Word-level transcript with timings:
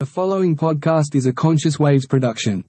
The 0.00 0.06
following 0.06 0.54
podcast 0.54 1.16
is 1.16 1.26
a 1.26 1.32
Conscious 1.32 1.76
Waves 1.76 2.06
production. 2.06 2.64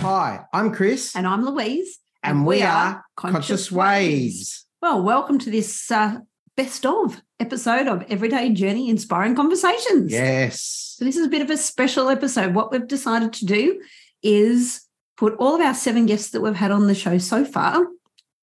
Hi, 0.00 0.40
I'm 0.52 0.72
Chris, 0.72 1.14
And 1.16 1.26
I'm 1.26 1.44
Louise. 1.44 1.98
and 2.22 2.46
we 2.46 2.62
are 2.62 3.04
Conscious 3.16 3.70
Waves. 3.70 4.66
Well, 4.80 5.02
welcome 5.02 5.38
to 5.40 5.50
this 5.50 5.90
uh, 5.90 6.18
best 6.58 6.84
of 6.84 7.22
episode 7.38 7.86
of 7.86 8.04
Everyday 8.10 8.50
Journey 8.50 8.90
Inspiring 8.90 9.36
Conversations. 9.36 10.10
Yes. 10.10 10.96
So, 10.98 11.04
this 11.04 11.16
is 11.16 11.24
a 11.24 11.30
bit 11.30 11.40
of 11.40 11.50
a 11.50 11.56
special 11.56 12.08
episode. 12.08 12.52
What 12.52 12.72
we've 12.72 12.86
decided 12.88 13.32
to 13.34 13.46
do 13.46 13.80
is 14.24 14.82
put 15.16 15.34
all 15.38 15.54
of 15.54 15.60
our 15.60 15.72
seven 15.74 16.06
guests 16.06 16.30
that 16.30 16.40
we've 16.40 16.56
had 16.56 16.72
on 16.72 16.88
the 16.88 16.96
show 16.96 17.16
so 17.18 17.44
far 17.44 17.86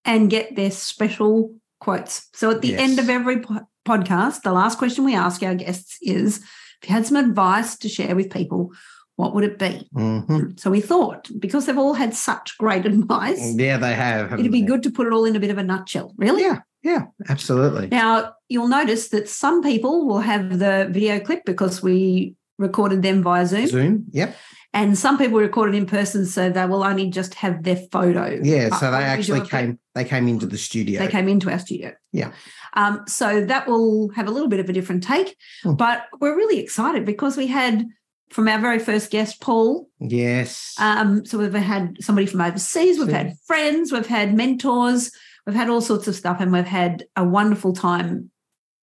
and 0.05 0.30
get 0.30 0.55
their 0.55 0.71
special 0.71 1.54
quotes. 1.81 2.30
So, 2.34 2.52
at 2.52 2.62
the 2.62 2.70
Yes. 2.70 2.80
end 2.80 2.99
of 2.99 3.09
every 3.09 3.41
po- 3.41 3.67
podcast, 3.85 4.43
the 4.43 4.54
last 4.54 4.77
question 4.77 5.04
we 5.04 5.13
ask 5.13 5.43
our 5.43 5.55
guests 5.55 5.98
is 6.02 6.38
if 6.82 6.88
you 6.90 6.95
had 6.95 7.05
some 7.05 7.18
advice 7.18 7.77
to 7.79 7.90
share 7.90 8.16
with 8.16 8.29
people, 8.32 8.71
what 9.18 9.34
would 9.35 9.43
it 9.43 9.59
be? 9.59 9.90
Mhm. 9.93 10.57
So, 10.57 10.71
we 10.71 10.79
thought 10.79 11.29
because 11.38 11.66
they've 11.66 11.77
all 11.77 11.95
had 11.95 12.16
such 12.16 12.57
great 12.57 12.85
advice. 12.93 13.55
Yeah, 13.55 13.76
they 13.77 13.93
have. 13.93 14.32
It'd 14.40 14.52
be 14.54 14.62
they? 14.62 14.68
good 14.68 14.84
to 14.84 14.90
put 14.90 15.05
it 15.05 15.12
all 15.12 15.26
in 15.26 15.35
a 15.35 15.40
bit 15.41 15.52
of 15.52 15.57
a 15.57 15.63
nutshell, 15.63 16.13
really. 16.18 16.43
Yeah, 16.43 16.59
yeah, 16.85 17.05
absolutely. 17.27 17.88
Now, 17.88 18.34
you'll 18.48 18.67
notice 18.70 19.09
that 19.09 19.27
some 19.27 19.63
people 19.63 20.05
will 20.07 20.20
have 20.20 20.59
the 20.59 20.88
video 20.91 21.20
clip 21.20 21.43
because 21.45 21.81
we 21.81 22.35
recorded 22.59 23.02
them 23.02 23.23
via 23.23 23.45
Zoom, 23.48 23.67
Zoom. 23.67 24.05
Yep. 24.12 24.35
and 24.73 24.98
some 24.98 25.17
people 25.17 25.40
recorded 25.40 25.73
in 25.76 25.85
person, 25.88 26.26
so 26.27 26.49
they 26.49 26.66
will 26.67 26.84
only 26.84 27.09
just 27.09 27.34
have 27.34 27.63
their 27.63 27.77
photo. 27.91 28.40
Yeah. 28.41 28.70
So 28.77 28.91
they 28.91 29.04
actually 29.04 29.41
came. 29.48 29.79
They 29.95 30.05
came 30.05 30.27
into 30.27 30.45
the 30.45 30.57
studio. 30.57 30.99
They 30.99 31.07
came 31.12 31.27
into 31.27 31.49
our 31.49 31.60
studio. 31.60 31.93
Yeah. 32.13 32.32
Um, 32.73 33.04
so 33.07 33.43
that 33.45 33.67
will 33.67 34.10
have 34.10 34.27
a 34.27 34.32
little 34.32 34.49
bit 34.49 34.60
of 34.60 34.70
a 34.70 34.73
different 34.73 35.01
take, 35.04 35.35
Hmm. 35.63 35.73
but 35.73 36.05
we're 36.21 36.35
really 36.35 36.60
excited 36.60 37.04
because 37.05 37.35
we 37.38 37.48
had 37.48 37.85
from 38.29 38.48
our 38.48 38.60
very 38.60 38.79
first 38.79 39.12
guest, 39.12 39.40
Paul. 39.41 39.88
Yes. 39.99 40.76
Um, 40.79 41.26
so 41.26 41.38
we've 41.38 41.54
had 41.54 41.98
somebody 42.01 42.27
from 42.27 42.41
overseas, 42.41 42.99
we've 42.99 43.07
had 43.21 43.34
friends, 43.48 43.91
we've 43.91 44.07
had 44.07 44.34
mentors, 44.35 45.12
we've 45.46 45.55
had 45.55 45.70
all 45.70 45.82
sorts 45.82 46.07
of 46.07 46.15
stuff, 46.15 46.38
and 46.40 46.51
we've 46.51 46.65
had 46.65 47.05
a 47.15 47.24
wonderful 47.24 47.74
time 47.74 48.32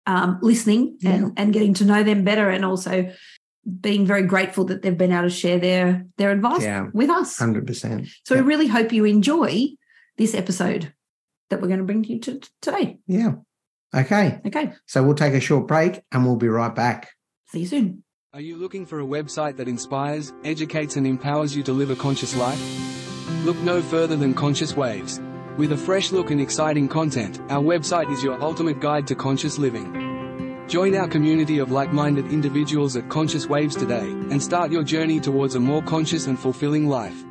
um, 0.08 0.40
listening 0.42 0.98
and, 1.06 1.34
and 1.38 1.54
getting 1.54 1.74
to 1.76 1.86
know 1.86 2.04
them 2.04 2.24
better, 2.24 2.50
and 2.50 2.66
also 2.66 3.12
being 3.80 4.06
very 4.08 4.24
grateful 4.24 4.66
that 4.66 4.82
they've 4.82 4.98
been 4.98 5.12
able 5.12 5.24
to 5.24 5.30
share 5.30 5.60
their 5.60 6.06
their 6.18 6.32
advice 6.32 6.64
Yeah. 6.64 6.88
with 6.94 7.10
us. 7.10 7.38
Hundred 7.38 7.68
percent. 7.68 8.08
So 8.26 8.36
yeah. 8.36 8.42
we 8.42 8.48
really 8.48 8.68
hope 8.68 8.92
you 8.92 9.06
enjoy 9.06 9.68
this 10.18 10.34
episode 10.34 10.94
that 11.50 11.62
we're 11.62 11.68
going 11.68 11.80
to 11.80 11.86
bring 11.86 12.04
to 12.04 12.14
you 12.14 12.20
to, 12.22 12.42
today. 12.62 12.98
Yeah. 13.08 13.34
Okay. 13.94 14.40
Okay, 14.48 14.72
So 14.88 15.04
we'll 15.04 15.16
take 15.16 15.34
a 15.34 15.40
short 15.42 15.68
break 15.68 16.02
and 16.12 16.26
we'll 16.26 16.38
be 16.38 16.48
right 16.48 16.74
back. 16.74 17.12
see 17.50 17.60
you 17.60 17.66
soon. 17.68 18.04
Are 18.34 18.40
you 18.40 18.56
looking 18.56 18.86
for 18.86 19.02
a 19.02 19.04
website 19.06 19.58
that 19.58 19.68
inspires, 19.68 20.32
educates, 20.46 20.96
and 20.96 21.06
empowers 21.06 21.54
you 21.56 21.62
to 21.64 21.74
live 21.74 21.90
a 21.92 21.96
conscious 21.98 22.34
life? 22.36 22.60
Look 23.44 23.58
no 23.58 23.82
further 23.82 24.16
than 24.16 24.34
Conscious 24.34 24.78
Waves. 24.78 25.20
With 25.58 25.74
a 25.74 25.78
fresh 25.78 26.14
look 26.14 26.32
and 26.32 26.40
exciting 26.40 26.88
content, 26.88 27.42
our 27.50 27.62
website 27.62 28.10
is 28.10 28.24
your 28.24 28.42
ultimate 28.42 28.80
guide 28.80 29.06
to 29.08 29.16
conscious 29.16 29.60
living. 29.60 30.66
Join 30.70 30.96
our 30.96 31.10
community 31.10 31.60
of 31.60 31.72
like 31.72 31.92
minded 31.92 32.28
individuals 32.28 32.96
at 32.96 33.10
Conscious 33.10 33.48
Waves 33.48 33.76
today 33.76 34.00
and 34.00 34.42
start 34.42 34.72
your 34.72 34.84
journey 34.84 35.20
towards 35.20 35.56
a 35.56 35.60
more 35.60 35.82
conscious 35.82 36.28
and 36.28 36.40
fulfilling 36.40 36.88
life. 36.88 37.22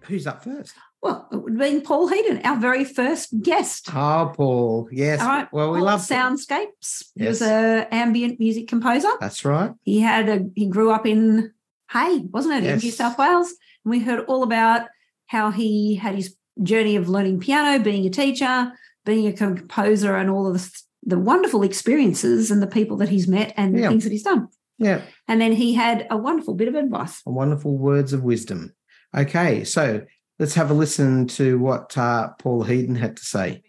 Who's 0.00 0.26
up 0.26 0.42
first? 0.42 0.74
Well, 1.00 1.28
it 1.30 1.36
would 1.36 1.52
have 1.52 1.60
been 1.60 1.82
Paul 1.82 2.08
Heaton, 2.08 2.40
our 2.42 2.56
very 2.56 2.84
first 2.84 3.40
guest. 3.40 3.88
Oh, 3.94 4.32
Paul. 4.34 4.88
Yes. 4.90 5.20
All 5.20 5.28
right. 5.28 5.48
Well, 5.52 5.70
we 5.70 5.78
Paul 5.78 5.86
love 5.86 6.00
soundscapes. 6.00 6.66
Yes. 6.80 7.12
He 7.14 7.24
was 7.28 7.42
an 7.42 7.86
ambient 7.92 8.40
music 8.40 8.66
composer. 8.66 9.10
That's 9.20 9.44
right. 9.44 9.70
He 9.82 10.00
had 10.00 10.28
a 10.28 10.44
he 10.56 10.66
grew 10.66 10.90
up 10.90 11.06
in 11.06 11.52
Hay, 11.92 12.18
wasn't 12.18 12.54
it, 12.54 12.64
in 12.64 12.78
New 12.80 12.90
South 12.90 13.16
Wales? 13.16 13.54
And 13.84 13.92
we 13.92 14.00
heard 14.00 14.24
all 14.26 14.42
about 14.42 14.88
how 15.26 15.52
he 15.52 15.94
had 15.94 16.16
his 16.16 16.34
journey 16.62 16.96
of 16.96 17.08
learning 17.08 17.40
piano, 17.40 17.82
being 17.82 18.06
a 18.06 18.10
teacher, 18.10 18.72
being 19.04 19.26
a 19.26 19.32
composer, 19.32 20.16
and 20.16 20.30
all 20.30 20.46
of 20.46 20.54
the, 20.54 20.82
the 21.04 21.18
wonderful 21.18 21.62
experiences 21.62 22.50
and 22.50 22.62
the 22.62 22.66
people 22.66 22.96
that 22.98 23.08
he's 23.08 23.28
met 23.28 23.52
and 23.56 23.74
the 23.74 23.80
Yeah. 23.80 23.88
things 23.88 24.04
that 24.04 24.12
he's 24.12 24.22
done. 24.22 24.48
Yeah. 24.78 25.02
And 25.26 25.40
then 25.40 25.52
he 25.52 25.74
had 25.74 26.06
a 26.10 26.16
wonderful 26.16 26.54
bit 26.54 26.68
of 26.68 26.74
advice. 26.74 27.20
Wonderful 27.26 27.76
words 27.76 28.12
of 28.12 28.22
wisdom. 28.22 28.74
Okay. 29.16 29.64
So 29.64 30.02
let's 30.38 30.54
have 30.54 30.70
a 30.70 30.74
listen 30.74 31.26
to 31.28 31.58
what 31.58 31.96
uh, 31.98 32.28
Paul 32.38 32.62
Heaton 32.62 32.94
had 32.94 33.16
to 33.16 33.24
say. 33.24 33.62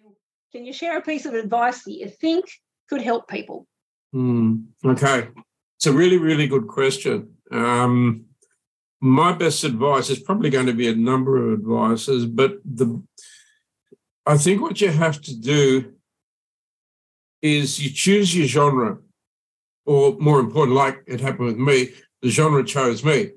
Can 0.51 0.65
you 0.65 0.73
share 0.73 0.97
a 0.97 1.01
piece 1.01 1.25
of 1.25 1.33
advice 1.33 1.83
that 1.83 1.93
you 1.93 2.07
think 2.09 2.45
could 2.89 3.01
help 3.01 3.27
people? 3.27 3.67
Hmm. 4.11 4.55
okay. 4.83 5.29
It's 5.77 5.85
a 5.87 5.93
really, 5.93 6.17
really 6.17 6.47
good 6.47 6.67
question. 6.67 7.35
Um, 7.51 8.25
my 9.01 9.31
best 9.33 9.63
advice 9.63 10.09
is 10.09 10.19
probably 10.19 10.49
going 10.49 10.65
to 10.65 10.73
be 10.73 10.87
a 10.89 10.95
number 10.95 11.37
of 11.37 11.59
advices, 11.59 12.25
but 12.25 12.59
the 12.65 13.01
I 14.25 14.37
think 14.37 14.61
what 14.61 14.79
you 14.79 14.89
have 14.89 15.21
to 15.21 15.35
do 15.35 15.93
is 17.41 17.79
you 17.79 17.89
choose 17.89 18.35
your 18.35 18.45
genre, 18.45 18.99
or 19.85 20.17
more 20.19 20.39
important, 20.39 20.75
like 20.75 21.01
it 21.07 21.19
happened 21.19 21.47
with 21.47 21.57
me, 21.57 21.89
the 22.21 22.29
genre 22.29 22.63
chose 22.63 23.03
me. 23.03 23.31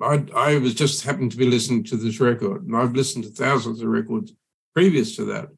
I, 0.00 0.24
I 0.34 0.58
was 0.58 0.74
just 0.74 1.04
happened 1.04 1.32
to 1.32 1.36
be 1.36 1.46
listening 1.46 1.84
to 1.84 1.96
this 1.96 2.20
record, 2.20 2.64
and 2.64 2.76
I've 2.76 2.94
listened 2.94 3.24
to 3.24 3.30
thousands 3.30 3.80
of 3.80 3.88
records 3.88 4.32
previous 4.74 5.16
to 5.16 5.24
that, 5.26 5.48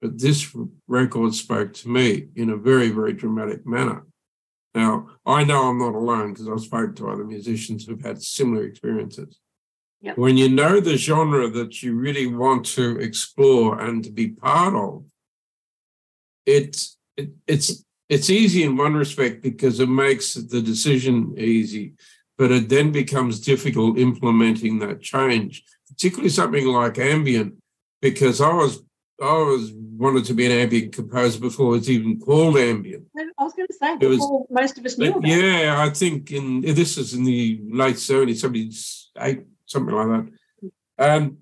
but 0.00 0.18
this 0.18 0.54
record 0.86 1.34
spoke 1.34 1.74
to 1.74 1.88
me 1.88 2.28
in 2.34 2.50
a 2.50 2.56
very, 2.56 2.90
very 2.90 3.12
dramatic 3.12 3.66
manner. 3.66 4.06
Now, 4.74 5.08
I 5.24 5.44
know 5.44 5.68
I'm 5.68 5.78
not 5.78 5.94
alone 5.94 6.32
because 6.32 6.48
I've 6.48 6.60
spoken 6.60 6.94
to 6.96 7.10
other 7.10 7.24
musicians 7.24 7.84
who've 7.84 8.00
had 8.00 8.20
similar 8.20 8.64
experiences. 8.64 9.38
Yep. 10.00 10.18
When 10.18 10.36
you 10.36 10.48
know 10.48 10.80
the 10.80 10.96
genre 10.96 11.48
that 11.48 11.82
you 11.82 11.94
really 11.94 12.26
want 12.26 12.66
to 12.66 12.98
explore 12.98 13.80
and 13.80 14.04
to 14.04 14.10
be 14.10 14.28
part 14.28 14.74
of, 14.74 15.04
it's 16.44 16.98
it, 17.16 17.30
it's 17.46 17.84
it's 18.08 18.28
easy 18.28 18.64
in 18.64 18.76
one 18.76 18.94
respect 18.94 19.42
because 19.42 19.80
it 19.80 19.88
makes 19.88 20.34
the 20.34 20.60
decision 20.60 21.34
easy, 21.38 21.94
but 22.36 22.52
it 22.52 22.68
then 22.68 22.92
becomes 22.92 23.40
difficult 23.40 23.98
implementing 23.98 24.78
that 24.80 25.00
change, 25.00 25.64
particularly 25.88 26.28
something 26.28 26.66
like 26.66 26.98
ambient, 26.98 27.54
because 28.02 28.42
I 28.42 28.52
was 28.52 28.82
I 29.22 29.32
was 29.32 29.72
wanted 29.72 30.24
to 30.26 30.34
be 30.34 30.46
an 30.46 30.52
ambient 30.52 30.92
composer 30.92 31.38
before 31.40 31.76
it's 31.76 31.88
even 31.88 32.20
called 32.20 32.56
ambient. 32.56 33.06
I 33.16 33.44
was 33.44 33.52
going 33.54 33.68
to 33.68 33.74
say, 33.74 33.94
It 34.00 34.06
was- 34.06 34.18
before 34.18 34.46
most 34.50 34.78
of 34.78 34.84
us 34.84 34.98
knew 34.98 35.20
yeah, 35.22 35.76
I 35.78 35.90
think 35.90 36.32
in 36.32 36.62
this 36.62 36.98
is 36.98 37.14
in 37.14 37.24
the 37.24 37.60
late 37.70 37.96
70s, 37.96 38.36
78, 38.36 39.46
something 39.66 39.94
like 39.94 40.08
that. 40.08 40.32
And 40.98 41.36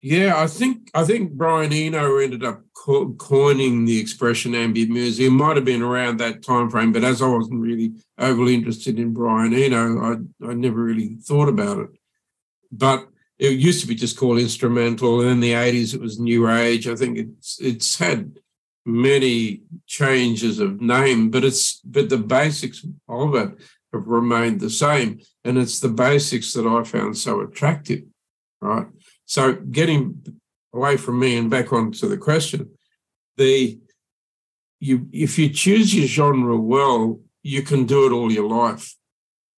yeah, 0.00 0.40
I 0.40 0.46
think 0.46 0.90
I 0.94 1.04
think 1.04 1.32
Brian 1.32 1.72
Eno 1.72 2.18
ended 2.18 2.44
up 2.44 2.62
co- 2.72 3.12
coining 3.14 3.84
the 3.84 3.98
expression 3.98 4.54
ambient 4.54 4.90
music. 4.92 5.26
It 5.26 5.30
might 5.30 5.56
have 5.56 5.64
been 5.64 5.82
around 5.82 6.18
that 6.18 6.44
time 6.44 6.70
frame, 6.70 6.92
but 6.92 7.02
as 7.02 7.20
I 7.20 7.26
wasn't 7.26 7.60
really 7.60 7.94
overly 8.16 8.54
interested 8.54 8.96
in 9.00 9.12
Brian 9.12 9.52
Eno, 9.52 9.98
I 10.00 10.46
I 10.50 10.54
never 10.54 10.80
really 10.84 11.16
thought 11.16 11.48
about 11.48 11.78
it. 11.78 11.90
But 12.70 13.08
it 13.38 13.58
used 13.58 13.80
to 13.80 13.86
be 13.86 13.94
just 13.94 14.18
called 14.18 14.38
instrumental, 14.38 15.20
and 15.20 15.30
in 15.30 15.40
the 15.40 15.52
80s 15.52 15.94
it 15.94 16.00
was 16.00 16.18
new 16.18 16.50
age. 16.50 16.88
I 16.88 16.96
think 16.96 17.18
it's 17.18 17.60
it's 17.60 17.98
had 17.98 18.38
many 18.84 19.62
changes 19.86 20.58
of 20.58 20.80
name, 20.80 21.30
but 21.30 21.44
it's 21.44 21.80
but 21.80 22.08
the 22.08 22.18
basics 22.18 22.84
of 23.08 23.34
it 23.34 23.50
have 23.92 24.06
remained 24.06 24.60
the 24.60 24.70
same, 24.70 25.20
and 25.44 25.58
it's 25.58 25.80
the 25.80 25.88
basics 25.88 26.52
that 26.54 26.66
I 26.66 26.82
found 26.84 27.16
so 27.16 27.40
attractive, 27.40 28.02
right? 28.60 28.86
So 29.24 29.54
getting 29.54 30.24
away 30.72 30.96
from 30.96 31.18
me 31.18 31.36
and 31.36 31.50
back 31.50 31.72
onto 31.72 32.08
the 32.08 32.18
question, 32.18 32.70
the 33.36 33.78
you 34.80 35.08
if 35.12 35.38
you 35.38 35.48
choose 35.50 35.94
your 35.94 36.06
genre 36.06 36.56
well, 36.56 37.20
you 37.42 37.62
can 37.62 37.84
do 37.84 38.06
it 38.06 38.12
all 38.12 38.32
your 38.32 38.48
life, 38.48 38.96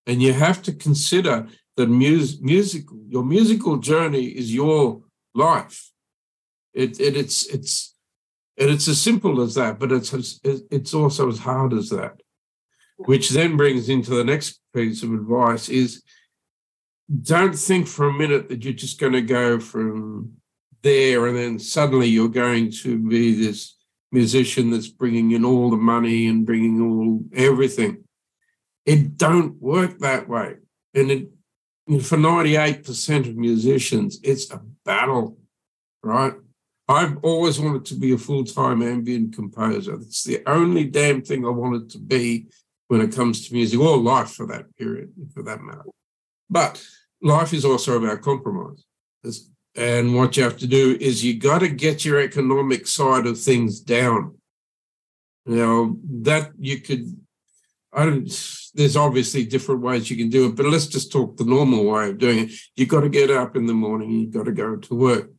and 0.06 0.20
you 0.20 0.32
have 0.32 0.60
to 0.62 0.72
consider 0.72 1.46
that 1.80 1.88
mus- 1.88 2.40
musical 2.40 2.98
your 3.08 3.24
musical 3.24 3.76
journey 3.76 4.26
is 4.26 4.54
your 4.54 5.02
life. 5.34 5.90
It, 6.72 7.00
it 7.00 7.16
it's 7.16 7.46
it's 7.46 7.94
and 8.58 8.70
it's 8.70 8.88
as 8.88 9.00
simple 9.00 9.40
as 9.40 9.54
that, 9.54 9.78
but 9.78 9.90
it's 9.90 10.12
it's 10.44 10.94
also 10.94 11.28
as 11.28 11.38
hard 11.38 11.72
as 11.72 11.88
that. 11.90 12.20
Which 12.96 13.30
then 13.30 13.56
brings 13.56 13.88
into 13.88 14.10
the 14.10 14.24
next 14.24 14.60
piece 14.74 15.02
of 15.02 15.12
advice 15.12 15.68
is 15.68 16.02
don't 17.22 17.56
think 17.56 17.88
for 17.88 18.08
a 18.08 18.12
minute 18.12 18.48
that 18.48 18.62
you're 18.62 18.72
just 18.72 19.00
going 19.00 19.14
to 19.14 19.22
go 19.22 19.58
from 19.58 20.32
there 20.82 21.26
and 21.26 21.36
then 21.36 21.58
suddenly 21.58 22.06
you're 22.06 22.28
going 22.28 22.70
to 22.70 22.98
be 22.98 23.34
this 23.34 23.76
musician 24.12 24.70
that's 24.70 24.88
bringing 24.88 25.32
in 25.32 25.44
all 25.44 25.70
the 25.70 25.76
money 25.76 26.26
and 26.26 26.46
bringing 26.46 26.80
all 26.80 27.24
everything. 27.34 28.04
It 28.86 29.16
don't 29.16 29.60
work 29.60 29.98
that 29.98 30.28
way. 30.28 30.56
And 30.94 31.10
it, 31.10 31.28
for 31.98 32.16
98% 32.16 33.28
of 33.28 33.36
musicians, 33.36 34.20
it's 34.22 34.50
a 34.50 34.60
battle, 34.84 35.38
right? 36.02 36.34
I've 36.88 37.18
always 37.22 37.58
wanted 37.60 37.84
to 37.86 37.94
be 37.94 38.12
a 38.12 38.18
full 38.18 38.44
time 38.44 38.82
ambient 38.82 39.34
composer. 39.34 39.94
It's 39.94 40.24
the 40.24 40.42
only 40.46 40.84
damn 40.84 41.22
thing 41.22 41.44
I 41.44 41.50
wanted 41.50 41.90
to 41.90 41.98
be 41.98 42.46
when 42.88 43.00
it 43.00 43.14
comes 43.14 43.46
to 43.46 43.54
music, 43.54 43.78
or 43.78 43.96
life 43.96 44.30
for 44.30 44.46
that 44.48 44.76
period, 44.76 45.12
for 45.32 45.44
that 45.44 45.60
matter. 45.60 45.84
But 46.48 46.84
life 47.22 47.52
is 47.52 47.64
also 47.64 47.96
about 47.96 48.22
compromise. 48.22 48.84
And 49.76 50.16
what 50.16 50.36
you 50.36 50.42
have 50.42 50.56
to 50.58 50.66
do 50.66 50.96
is 51.00 51.24
you 51.24 51.38
got 51.38 51.60
to 51.60 51.68
get 51.68 52.04
your 52.04 52.20
economic 52.20 52.88
side 52.88 53.26
of 53.26 53.38
things 53.38 53.78
down. 53.78 54.36
Know, 55.46 55.98
that 56.04 56.50
you 56.58 56.80
could, 56.80 57.19
I 57.92 58.04
don't, 58.04 58.70
there's 58.74 58.96
obviously 58.96 59.44
different 59.44 59.80
ways 59.80 60.10
you 60.10 60.16
can 60.16 60.28
do 60.28 60.46
it, 60.46 60.56
but 60.56 60.66
let's 60.66 60.86
just 60.86 61.10
talk 61.10 61.36
the 61.36 61.44
normal 61.44 61.84
way 61.84 62.10
of 62.10 62.18
doing 62.18 62.38
it. 62.40 62.52
You've 62.76 62.88
got 62.88 63.00
to 63.00 63.08
get 63.08 63.30
up 63.30 63.56
in 63.56 63.66
the 63.66 63.74
morning, 63.74 64.10
you've 64.10 64.32
got 64.32 64.44
to 64.44 64.52
go 64.52 64.76
to 64.76 64.94
work. 64.94 65.30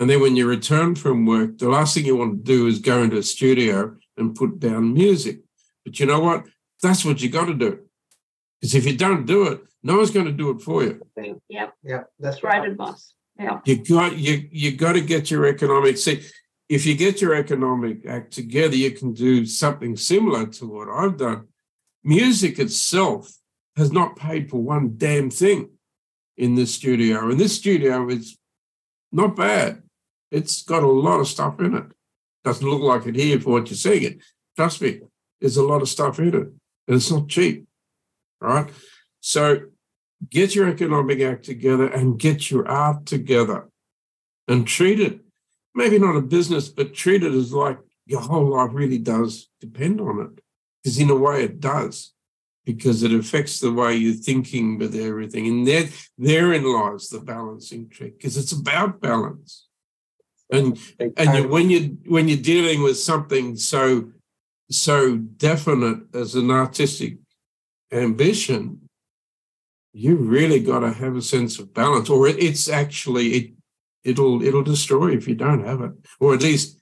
And 0.00 0.08
then 0.08 0.20
when 0.20 0.36
you 0.36 0.46
return 0.46 0.94
from 0.94 1.26
work, 1.26 1.58
the 1.58 1.68
last 1.68 1.94
thing 1.94 2.04
you 2.04 2.16
want 2.16 2.44
to 2.44 2.52
do 2.52 2.66
is 2.66 2.78
go 2.78 3.02
into 3.02 3.16
a 3.18 3.22
studio 3.22 3.96
and 4.16 4.34
put 4.34 4.60
down 4.60 4.94
music. 4.94 5.40
But 5.84 5.98
you 5.98 6.06
know 6.06 6.20
what? 6.20 6.44
That's 6.82 7.04
what 7.04 7.20
you 7.20 7.30
got 7.30 7.46
to 7.46 7.54
do. 7.54 7.80
Because 8.60 8.74
if 8.74 8.86
you 8.86 8.96
don't 8.96 9.26
do 9.26 9.48
it, 9.48 9.60
no 9.82 9.96
one's 9.96 10.10
going 10.10 10.26
to 10.26 10.32
do 10.32 10.50
it 10.50 10.60
for 10.60 10.82
you. 10.82 11.00
Yep. 11.48 11.74
Yeah, 11.82 12.02
that's 12.18 12.40
Great 12.40 12.58
right. 12.58 12.68
advice. 12.70 13.14
Yeah. 13.38 13.60
You 13.64 13.84
got 13.84 14.16
you 14.18 14.48
you 14.50 14.76
got 14.76 14.94
to 14.94 15.00
get 15.00 15.30
your 15.30 15.46
economics. 15.46 16.02
see. 16.02 16.22
If 16.68 16.84
you 16.84 16.94
get 16.94 17.22
your 17.22 17.34
economic 17.34 18.04
act 18.06 18.32
together, 18.32 18.76
you 18.76 18.90
can 18.90 19.14
do 19.14 19.46
something 19.46 19.96
similar 19.96 20.46
to 20.46 20.66
what 20.66 20.88
I've 20.88 21.16
done. 21.16 21.48
Music 22.04 22.58
itself 22.58 23.32
has 23.76 23.90
not 23.90 24.16
paid 24.16 24.50
for 24.50 24.62
one 24.62 24.94
damn 24.96 25.30
thing 25.30 25.70
in 26.36 26.54
this 26.54 26.74
studio, 26.74 27.30
and 27.30 27.40
this 27.40 27.56
studio 27.56 28.08
is 28.08 28.36
not 29.10 29.34
bad. 29.34 29.82
It's 30.30 30.62
got 30.62 30.82
a 30.82 30.86
lot 30.86 31.20
of 31.20 31.28
stuff 31.28 31.58
in 31.60 31.74
it. 31.74 31.86
Doesn't 32.44 32.68
look 32.68 32.82
like 32.82 33.06
it 33.06 33.16
here 33.16 33.40
for 33.40 33.50
what 33.50 33.70
you're 33.70 33.76
seeing 33.76 34.02
it. 34.02 34.18
Trust 34.56 34.82
me, 34.82 35.00
there's 35.40 35.56
a 35.56 35.62
lot 35.62 35.82
of 35.82 35.88
stuff 35.88 36.18
in 36.18 36.28
it, 36.28 36.34
and 36.34 36.96
it's 36.96 37.10
not 37.10 37.28
cheap. 37.28 37.66
Right? 38.40 38.68
So 39.20 39.62
get 40.30 40.54
your 40.54 40.68
economic 40.68 41.20
act 41.20 41.44
together 41.44 41.88
and 41.88 42.18
get 42.18 42.50
your 42.50 42.68
art 42.68 43.06
together 43.06 43.68
and 44.46 44.66
treat 44.66 45.00
it, 45.00 45.20
maybe 45.78 45.98
not 45.98 46.16
a 46.16 46.20
business, 46.36 46.68
but 46.68 46.92
treat 47.02 47.22
it 47.22 47.32
as 47.32 47.52
like 47.52 47.78
your 48.04 48.20
whole 48.20 48.48
life 48.56 48.70
really 48.72 48.98
does 48.98 49.48
depend 49.60 50.00
on 50.00 50.16
it. 50.26 50.34
Because 50.82 50.98
in 50.98 51.10
a 51.10 51.16
way 51.26 51.44
it 51.44 51.60
does, 51.60 52.12
because 52.64 53.02
it 53.02 53.12
affects 53.12 53.60
the 53.60 53.72
way 53.72 53.96
you're 53.96 54.26
thinking 54.28 54.78
with 54.78 54.94
everything. 54.94 55.46
And 55.46 55.66
there, 55.66 55.88
therein 56.18 56.64
lies 56.64 57.08
the 57.08 57.20
balancing 57.20 57.88
trick, 57.88 58.18
because 58.18 58.36
it's 58.36 58.52
about 58.52 59.00
balance. 59.00 59.66
And 60.50 60.78
and 60.98 61.28
you, 61.34 61.48
when 61.48 61.68
you 61.68 61.80
when 62.06 62.26
you're 62.28 62.38
dealing 62.54 62.82
with 62.82 62.98
something 62.98 63.56
so 63.56 63.84
so 64.70 65.16
definite 65.16 66.00
as 66.14 66.34
an 66.34 66.50
artistic 66.50 67.18
ambition, 67.92 68.88
you 69.92 70.16
really 70.16 70.60
got 70.60 70.80
to 70.80 70.92
have 70.92 71.16
a 71.16 71.22
sense 71.34 71.58
of 71.58 71.74
balance, 71.74 72.08
or 72.08 72.28
it's 72.28 72.68
actually 72.68 73.26
it 73.38 73.46
it'll 74.08 74.42
it'll 74.42 74.62
destroy 74.62 75.12
if 75.12 75.28
you 75.28 75.34
don't 75.34 75.64
have 75.64 75.80
it, 75.82 75.92
or 76.20 76.34
at 76.34 76.42
least 76.42 76.80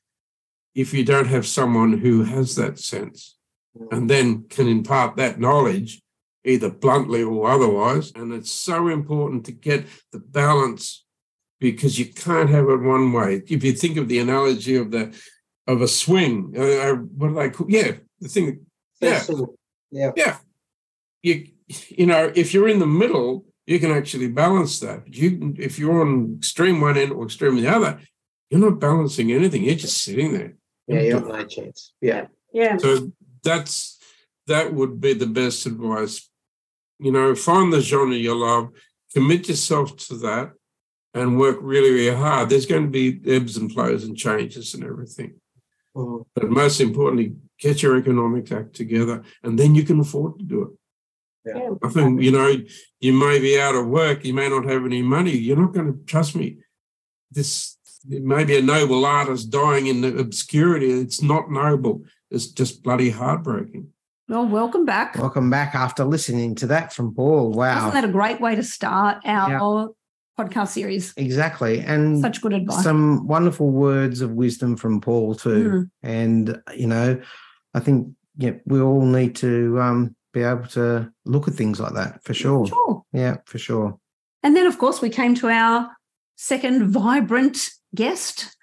if 0.75 0.93
you 0.95 1.05
don't 1.05 1.27
have 1.27 1.47
someone 1.47 1.99
who 1.99 2.25
has 2.25 2.55
that 2.57 2.79
sense, 2.79 3.37
and 3.91 4.09
then 4.09 4.45
can 4.49 4.69
impart 4.69 5.17
that 5.17 5.41
knowledge 5.41 6.03
either 6.45 6.71
bluntly 6.71 7.23
or 7.23 7.51
otherwise. 7.51 8.13
And 8.15 8.33
it's 8.33 8.53
so 8.53 8.89
important 8.89 9.45
to 9.47 9.53
get 9.53 9.87
the 10.13 10.21
balance 10.21 11.05
because 11.59 11.99
you 11.99 12.07
can't 12.07 12.51
have 12.51 12.69
it 12.69 12.81
one 12.81 13.13
way. 13.13 13.43
If 13.49 13.65
you 13.65 13.73
think 13.73 13.97
of 13.97 14.09
the 14.09 14.21
analogy 14.21 14.77
of 14.77 14.91
the 14.91 15.15
of 15.67 15.83
a 15.83 15.89
swing, 15.89 16.55
uh, 16.57 16.63
uh 16.63 16.95
what 16.95 17.29
do 17.29 17.35
they 17.35 17.51
call? 17.51 17.71
Yeah, 17.71 17.93
the 18.21 18.29
thing. 18.29 18.67
Yeah, 19.01 19.23
yeah, 19.91 20.13
yeah. 20.17 20.37
You 21.23 21.49
you 21.89 22.07
know, 22.07 22.33
if 22.35 22.55
you're 22.55 22.69
in 22.69 22.79
the 22.79 22.87
middle, 22.87 23.45
you 23.67 23.79
can 23.81 23.91
actually 23.91 24.29
balance 24.29 24.79
that. 24.81 25.05
But 25.05 25.15
you, 25.15 25.55
if 25.59 25.79
you're 25.79 26.01
on 26.01 26.37
extreme 26.39 26.81
one 26.81 26.97
end 26.97 27.13
or 27.13 27.25
extreme 27.25 27.57
the 27.57 27.69
other, 27.69 28.01
you're 28.51 28.61
not 28.61 28.81
balancing 28.81 29.33
anything. 29.33 29.65
You're 29.65 29.75
just 29.75 30.03
sitting 30.03 30.33
there. 30.33 30.55
Yeah, 30.87 31.01
you 31.01 31.15
have 31.15 31.27
no 31.27 31.45
chance. 31.45 31.93
Yeah. 32.01 32.27
Yeah. 32.53 32.77
So 32.77 33.13
that's 33.43 33.99
that 34.47 34.73
would 34.73 35.01
be 35.01 35.15
the 35.15 35.27
best 35.27 35.67
advice. 35.67 36.31
You 36.99 37.13
know, 37.13 37.35
find 37.35 37.73
the 37.73 37.81
genre 37.81 38.15
you 38.15 38.35
love, 38.35 38.71
commit 39.13 39.49
yourself 39.49 39.97
to 40.09 40.17
that, 40.19 40.53
and 41.13 41.39
work 41.39 41.59
really, 41.61 41.91
really 41.91 42.17
hard. 42.17 42.49
There's 42.49 42.67
going 42.67 42.85
to 42.85 42.91
be 42.91 43.21
ebbs 43.35 43.57
and 43.57 43.73
flows 43.73 44.05
and 44.05 44.17
changes 44.17 44.75
and 44.75 44.85
everything. 44.85 45.35
Mm-hmm. 45.97 46.23
But 46.35 46.51
most 46.51 46.81
importantly, 46.81 47.35
get 47.59 47.83
your 47.83 47.97
economic 47.97 48.53
act 48.53 48.75
together, 48.75 49.23
and 49.43 49.59
then 49.59 49.75
you 49.75 49.83
can 49.83 50.01
afford 50.01 50.39
to 50.39 50.45
do 50.45 50.63
it. 50.63 50.69
Yeah. 51.47 51.71
I 51.83 51.89
think, 51.89 52.23
you 52.23 52.33
know, 52.33 52.57
you 53.01 53.13
may 53.13 53.39
be 53.39 53.59
out 53.61 53.75
of 53.77 53.87
work, 53.87 54.25
you 54.25 54.35
may 54.35 54.49
not 54.49 54.65
have 54.67 54.85
any 54.85 55.03
money. 55.03 55.31
You're 55.31 55.57
not 55.57 55.73
going 55.73 55.93
to 55.93 55.99
trust 56.05 56.35
me. 56.35 56.59
This 57.31 57.77
may 58.09 58.45
be 58.45 58.57
a 58.57 58.63
noble 58.63 59.05
artist 59.05 59.51
dying 59.51 59.87
in 59.87 60.01
the 60.01 60.17
obscurity. 60.19 60.91
It's 60.91 61.23
not 61.23 61.51
noble. 61.51 62.03
It's 62.31 62.49
just 62.49 62.83
bloody 62.83 63.11
heartbreaking. 63.11 63.89
Well, 64.29 64.47
welcome 64.47 64.85
back. 64.85 65.17
Welcome 65.17 65.51
back 65.51 65.77
after 65.77 66.05
listening 66.05 66.57
to 66.57 66.67
that 66.67 66.93
from 66.93 67.15
Paul. 67.15 67.53
Wow. 67.53 67.79
Isn't 67.79 67.95
that 67.95 68.05
a 68.05 68.13
great 68.13 68.41
way 68.41 68.57
to 68.57 68.63
start 68.65 69.19
our 69.25 69.91
podcast 70.37 70.69
series? 70.69 71.15
Exactly. 71.17 71.79
And 71.81 72.21
Such 72.21 72.41
good 72.41 72.53
advice. 72.53 72.83
some 72.83 73.29
wonderful 73.29 73.71
words 73.71 74.23
of 74.23 74.33
wisdom 74.33 74.77
from 74.77 75.01
Paul 75.01 75.37
too. 75.37 75.71
Mm. 75.71 75.91
And 76.03 76.63
you 76.77 76.89
know, 76.89 77.21
I 77.73 77.81
think 77.81 78.09
yeah, 78.37 78.55
we 78.65 78.81
all 78.81 79.03
need 79.03 79.37
to 79.37 79.81
um, 79.81 80.17
be 80.37 80.43
able 80.43 80.67
to 80.67 81.11
look 81.25 81.49
at 81.49 81.55
things 81.55 81.81
like 81.81 81.95
that 81.95 82.23
for 82.23 82.35
sure. 82.35 82.67
Sure. 82.67 83.03
Yeah, 83.13 83.37
for 83.47 83.57
sure. 83.59 83.99
And 84.43 84.55
then, 84.55 84.67
of 84.67 84.77
course, 84.79 85.01
we 85.01 85.09
came 85.09 85.35
to 85.37 85.49
our 85.49 85.89
second 86.37 86.91
vibrant 86.91 87.71
guest, 87.95 88.55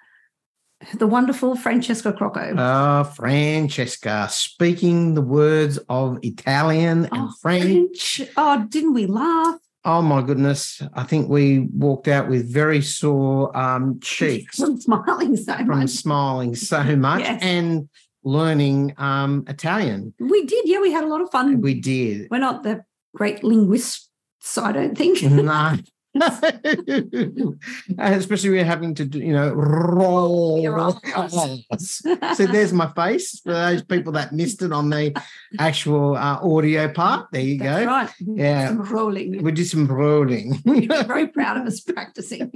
the 0.93 1.07
wonderful 1.07 1.55
Francesca 1.55 2.13
Crocco. 2.13 2.55
Uh, 2.57 3.03
Francesca, 3.03 4.27
speaking 4.29 5.15
the 5.15 5.21
words 5.23 5.79
of 5.89 6.19
Italian 6.21 7.05
and 7.05 7.29
Oh, 7.29 7.33
French. 7.41 8.21
Oh, 8.37 8.65
didn't 8.69 8.93
we 8.93 9.07
laugh? 9.07 9.57
Oh 9.85 10.01
my 10.03 10.21
goodness. 10.21 10.79
I 10.93 11.03
think 11.03 11.27
we 11.27 11.67
walked 11.73 12.07
out 12.07 12.29
with 12.29 12.53
very 12.53 12.81
sore 12.83 13.55
um, 13.57 13.99
cheeks 14.01 14.59
From 14.59 14.79
smiling 14.79 15.35
so 15.35 15.55
from 15.57 15.67
much. 15.79 15.89
smiling 15.89 16.55
so 16.55 16.95
much 16.95 17.21
Yes. 17.21 17.41
and 17.41 17.89
learning 18.23 18.93
um, 18.97 19.45
Italian. 19.47 20.13
We 20.19 20.45
did. 20.45 20.67
Yeah, 20.67 20.79
we 20.81 20.91
had 20.91 21.03
a 21.03 21.07
lot 21.07 21.21
of 21.21 21.29
fun. 21.31 21.61
We 21.61 21.73
did. 21.75 22.27
We're 22.31 22.39
not 22.39 22.63
the 22.63 22.83
great 23.15 23.43
linguists, 23.43 24.09
I 24.57 24.71
don't 24.71 24.97
think. 24.97 25.21
no. 25.21 25.77
Especially 27.97 28.55
you're 28.55 28.63
having 28.65 28.93
to 28.95 29.05
do, 29.05 29.19
you 29.19 29.33
know, 29.33 29.51
roll. 29.51 30.61
Your 30.61 30.77
your 30.77 30.93
eyes. 31.17 31.35
eyes. 31.71 32.01
so 32.37 32.45
there's 32.45 32.71
my 32.71 32.91
face 32.93 33.39
for 33.39 33.53
those 33.53 33.81
people 33.83 34.13
that 34.13 34.31
missed 34.31 34.61
it 34.61 34.71
on 34.71 34.91
the 34.91 35.19
actual 35.57 36.15
uh, 36.15 36.37
audio 36.41 36.87
part. 36.91 37.29
There 37.31 37.41
you 37.41 37.57
That's 37.57 37.85
go. 37.85 37.91
right. 37.91 38.09
Yeah. 38.19 38.67
Some 38.67 38.83
rolling. 38.83 39.41
We 39.41 39.51
did 39.53 39.65
some 39.67 39.87
rolling. 39.87 40.61
We're 40.63 41.03
very 41.03 41.27
proud 41.27 41.57
of 41.57 41.65
us 41.65 41.79
practicing. 41.79 42.51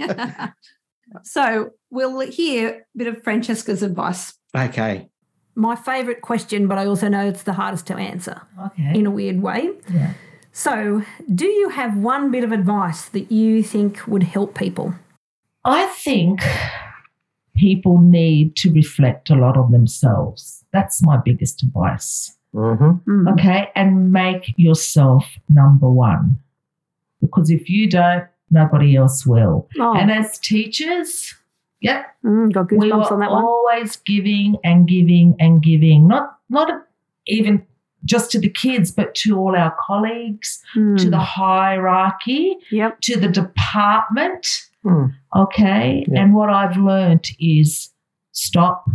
so 1.23 1.71
we'll 1.89 2.19
hear 2.19 2.69
a 2.69 2.97
bit 2.97 3.07
of 3.07 3.23
Francesca's 3.23 3.81
advice. 3.81 4.35
okay. 4.55 5.09
My 5.57 5.75
favourite 5.75 6.21
question, 6.21 6.67
but 6.67 6.77
I 6.77 6.85
also 6.85 7.07
know 7.09 7.27
it's 7.27 7.41
the 7.43 7.53
hardest 7.53 7.87
to 7.87 7.95
answer 7.95 8.41
Okay. 8.67 8.91
in 8.99 9.05
a 9.07 9.11
weird 9.11 9.41
way. 9.41 9.71
Yeah. 9.91 10.13
So, 10.51 11.01
do 11.33 11.45
you 11.47 11.69
have 11.69 11.97
one 11.97 12.29
bit 12.31 12.43
of 12.43 12.51
advice 12.51 13.09
that 13.09 13.31
you 13.31 13.63
think 13.63 14.07
would 14.07 14.23
help 14.23 14.53
people? 14.55 14.93
I 15.65 15.87
think 15.87 16.41
people 17.55 17.97
need 17.99 18.55
to 18.57 18.71
reflect 18.71 19.29
a 19.31 19.35
lot 19.35 19.57
on 19.57 19.71
themselves. 19.71 20.63
That's 20.71 21.03
my 21.03 21.17
biggest 21.17 21.63
advice. 21.63 22.37
Mm-hmm. 22.53 23.27
Okay. 23.29 23.71
And 23.75 24.11
make 24.11 24.53
yourself 24.57 25.25
number 25.49 25.89
one. 25.89 26.39
Because 27.21 27.49
if 27.49 27.67
you 27.69 27.89
don't, 27.89 28.25
nobody 28.51 28.95
else 28.95 29.25
will. 29.25 29.67
Oh, 29.79 29.95
And 29.95 30.11
as 30.11 30.37
teachers, 30.39 31.33
yep, 31.81 32.05
mm, 32.25 32.51
got 32.51 32.71
we 32.71 32.91
were 32.91 32.93
on 33.13 33.19
that 33.19 33.31
one. 33.31 33.43
always 33.43 33.95
giving 33.97 34.57
and 34.63 34.87
giving 34.87 35.35
and 35.39 35.61
giving. 35.63 36.07
Not 36.07 36.37
not 36.49 36.69
even 37.27 37.65
just 38.05 38.31
to 38.31 38.39
the 38.39 38.49
kids, 38.49 38.91
but 38.91 39.13
to 39.15 39.37
all 39.37 39.55
our 39.55 39.75
colleagues, 39.79 40.61
to 40.73 40.79
Mm, 40.79 41.11
the 41.11 41.19
hierarchy, 41.19 42.57
yep. 42.71 42.99
to 43.01 43.19
the 43.19 43.27
department. 43.27 44.47
Hmm. 44.83 45.05
Okay. 45.35 46.05
Yeah. 46.07 46.21
And 46.21 46.33
what 46.33 46.49
I've 46.49 46.77
learned 46.77 47.29
is 47.39 47.89
stop, 48.31 48.87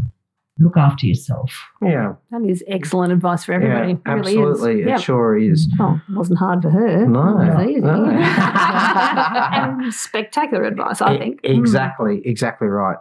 look 0.59 0.77
after 0.77 1.07
yourself. 1.07 1.51
Yeah. 1.81 2.15
That 2.31 2.43
is 2.49 2.63
excellent 2.69 3.13
advice 3.13 3.45
for 3.45 3.53
everybody. 3.55 3.93
Yeah, 3.93 4.13
It 4.13 4.17
really 4.17 4.39
absolutely. 4.39 4.81
Is. 4.83 4.87
It 4.87 4.89
Yep. 4.91 5.01
sure 5.01 5.39
is. 5.39 5.69
Oh, 5.81 6.01
it 6.09 6.15
wasn't 6.15 6.39
hard 6.39 6.63
for 6.63 6.71
her. 6.71 7.07
No, 7.07 7.41
it 7.41 7.55
was 7.57 7.67
easy. 7.69 7.81
no. 7.81 8.05
and 9.03 9.95
spectacular 9.95 10.65
advice, 10.65 11.01
I 11.01 11.15
E- 11.15 11.19
think. 11.19 11.41
Exactly, 11.45 12.23
exactly 12.25 12.69
right. 12.69 12.97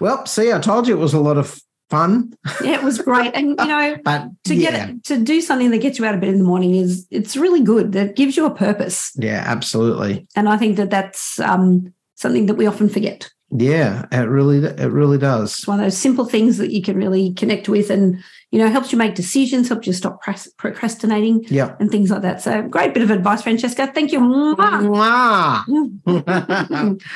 Well, 0.00 0.24
see, 0.26 0.52
I 0.52 0.58
told 0.58 0.88
you 0.88 0.96
it 0.96 1.00
was 1.00 1.14
a 1.14 1.20
lot 1.20 1.36
of 1.38 1.60
fun, 1.90 2.32
Mm. 2.46 2.64
Yeah, 2.66 2.74
it 2.74 2.82
was 2.82 2.98
great. 3.00 3.32
And 3.34 3.50
you 3.50 3.54
know, 3.66 3.96
but 4.04 4.28
to 4.44 4.56
get 4.56 4.74
it, 4.88 5.04
to 5.04 5.18
do 5.18 5.40
something 5.40 5.70
that 5.70 5.78
gets 5.78 5.98
you 5.98 6.04
out 6.06 6.14
of 6.14 6.20
bed 6.20 6.30
in 6.30 6.38
the 6.38 6.44
morning 6.44 6.74
is 6.74 7.06
it's 7.10 7.36
really 7.36 7.60
good. 7.60 7.92
That 7.92 8.16
gives 8.16 8.36
you 8.36 8.46
a 8.46 8.50
purpose, 8.54 9.12
yeah, 9.16 9.44
absolutely. 9.46 10.26
and 10.34 10.48
I 10.48 10.56
think 10.56 10.76
that 10.76 10.90
that's 10.90 11.38
um, 11.40 11.92
something 12.16 12.46
that 12.46 12.54
we 12.54 12.66
often 12.66 12.88
forget. 12.88 13.30
Yeah, 13.56 14.06
it 14.10 14.24
really, 14.28 14.58
it 14.66 14.90
really 14.90 15.16
does. 15.16 15.52
It's 15.58 15.66
one 15.68 15.78
of 15.78 15.86
those 15.86 15.96
simple 15.96 16.24
things 16.24 16.58
that 16.58 16.72
you 16.72 16.82
can 16.82 16.96
really 16.96 17.32
connect 17.34 17.68
with, 17.68 17.88
and 17.88 18.20
you 18.50 18.58
know, 18.58 18.68
helps 18.68 18.90
you 18.90 18.98
make 18.98 19.14
decisions, 19.14 19.68
helps 19.68 19.86
you 19.86 19.92
stop 19.92 20.20
procrastinating, 20.58 21.44
yeah, 21.48 21.76
and 21.78 21.88
things 21.88 22.10
like 22.10 22.22
that. 22.22 22.42
So, 22.42 22.62
great 22.62 22.94
bit 22.94 23.04
of 23.04 23.10
advice, 23.10 23.42
Francesca. 23.42 23.86
Thank 23.94 24.10
you. 24.10 24.18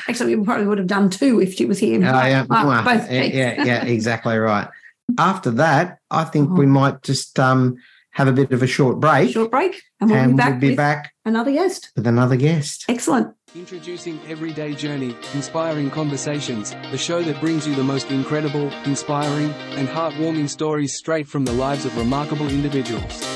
Actually, 0.07 0.35
we 0.35 0.43
probably 0.45 0.65
would 0.67 0.77
have 0.77 0.87
done 0.87 1.09
two 1.09 1.41
if 1.41 1.55
she 1.55 1.65
was 1.65 1.79
here. 1.79 1.97
Oh, 1.99 2.25
yeah, 2.25 2.45
Ah, 2.49 2.83
both 2.85 3.11
yeah, 3.11 3.23
yeah, 3.23 3.63
yeah, 3.65 3.83
exactly 3.85 4.37
right. 4.37 4.67
After 5.17 5.51
that, 5.51 5.97
I 6.09 6.23
think 6.23 6.51
Oh. 6.51 6.55
we 6.55 6.65
might 6.67 7.01
just 7.03 7.39
um, 7.39 7.77
have 8.11 8.27
a 8.27 8.33
bit 8.33 8.51
of 8.51 8.63
a 8.63 8.67
short 8.67 8.99
break, 8.99 9.31
Short 9.31 9.51
break, 9.51 9.81
and 9.99 10.09
we'll 10.09 10.19
and 10.19 10.31
be 10.33 10.37
back 10.37 10.49
we'll 10.51 10.59
be 10.59 10.67
with 10.69 10.77
back 10.77 11.13
another 11.25 11.51
guest. 11.51 11.91
with 11.95 12.07
another 12.07 12.35
guest. 12.35 12.85
Excellent. 12.87 13.33
Introducing 13.55 14.19
Everyday 14.27 14.75
Journey, 14.75 15.17
Inspiring 15.33 15.89
Conversations, 15.89 16.69
the 16.91 16.99
show 16.99 17.23
that 17.23 17.41
brings 17.41 17.65
you 17.65 17.73
the 17.73 17.83
most 17.83 18.11
incredible, 18.11 18.71
inspiring, 18.85 19.49
and 19.75 19.87
heartwarming 19.87 20.47
stories 20.47 20.95
straight 20.95 21.27
from 21.27 21.45
the 21.45 21.51
lives 21.53 21.83
of 21.83 21.97
remarkable 21.97 22.47
individuals. 22.47 23.27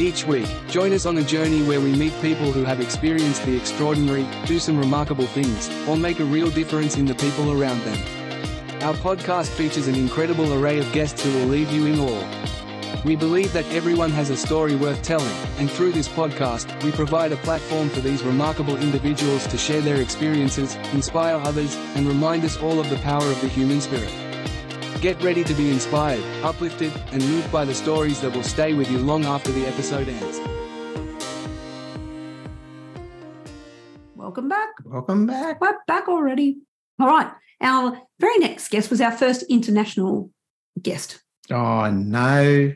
Each 0.00 0.26
week, 0.26 0.48
join 0.68 0.92
us 0.92 1.06
on 1.06 1.16
a 1.18 1.22
journey 1.22 1.62
where 1.62 1.80
we 1.80 1.94
meet 1.94 2.12
people 2.20 2.50
who 2.50 2.64
have 2.64 2.80
experienced 2.80 3.44
the 3.46 3.56
extraordinary, 3.56 4.26
do 4.46 4.58
some 4.58 4.80
remarkable 4.80 5.26
things, 5.26 5.70
or 5.86 5.96
make 5.96 6.18
a 6.18 6.24
real 6.24 6.50
difference 6.50 6.96
in 6.96 7.04
the 7.04 7.14
people 7.14 7.52
around 7.52 7.80
them. 7.82 8.82
Our 8.82 8.94
podcast 8.94 9.50
features 9.50 9.86
an 9.86 9.94
incredible 9.94 10.54
array 10.54 10.80
of 10.80 10.92
guests 10.92 11.22
who 11.22 11.32
will 11.32 11.46
leave 11.46 11.70
you 11.70 11.86
in 11.86 12.00
awe. 12.00 12.45
We 13.06 13.14
believe 13.14 13.52
that 13.52 13.64
everyone 13.66 14.10
has 14.10 14.30
a 14.30 14.36
story 14.36 14.74
worth 14.74 15.00
telling, 15.00 15.36
and 15.58 15.70
through 15.70 15.92
this 15.92 16.08
podcast, 16.08 16.66
we 16.82 16.90
provide 16.90 17.30
a 17.30 17.36
platform 17.36 17.88
for 17.88 18.00
these 18.00 18.24
remarkable 18.24 18.76
individuals 18.76 19.46
to 19.46 19.56
share 19.56 19.80
their 19.80 20.00
experiences, 20.02 20.74
inspire 20.92 21.36
others, 21.36 21.76
and 21.94 22.08
remind 22.08 22.42
us 22.42 22.56
all 22.56 22.80
of 22.80 22.90
the 22.90 22.96
power 22.96 23.22
of 23.22 23.40
the 23.40 23.46
human 23.46 23.80
spirit. 23.80 24.12
Get 25.00 25.22
ready 25.22 25.44
to 25.44 25.54
be 25.54 25.70
inspired, 25.70 26.24
uplifted, 26.42 26.92
and 27.12 27.22
moved 27.22 27.52
by 27.52 27.64
the 27.64 27.74
stories 27.74 28.20
that 28.22 28.34
will 28.34 28.42
stay 28.42 28.74
with 28.74 28.90
you 28.90 28.98
long 28.98 29.24
after 29.24 29.52
the 29.52 29.68
episode 29.68 30.08
ends. 30.08 30.40
Welcome 34.16 34.48
back. 34.48 34.70
Welcome 34.84 35.26
back. 35.26 35.60
We're 35.60 35.78
back 35.86 36.08
already. 36.08 36.56
All 36.98 37.06
right. 37.06 37.30
Our 37.60 38.02
very 38.18 38.38
next 38.38 38.68
guest 38.68 38.90
was 38.90 39.00
our 39.00 39.12
first 39.12 39.44
international 39.44 40.32
guest, 40.82 41.22
Oh 41.48 41.88
no, 41.88 42.72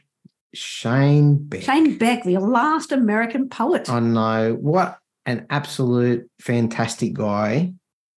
Shane 0.54 1.37
Beck. 1.45 1.62
Shane 1.62 1.97
Beck, 1.99 2.25
the 2.25 2.38
last 2.38 2.92
American 2.92 3.49
poet. 3.49 3.88
I 3.88 4.00
know 4.00 4.54
what 4.54 4.99
an 5.26 5.47
absolute 5.50 6.28
fantastic 6.40 7.12
guy 7.12 7.73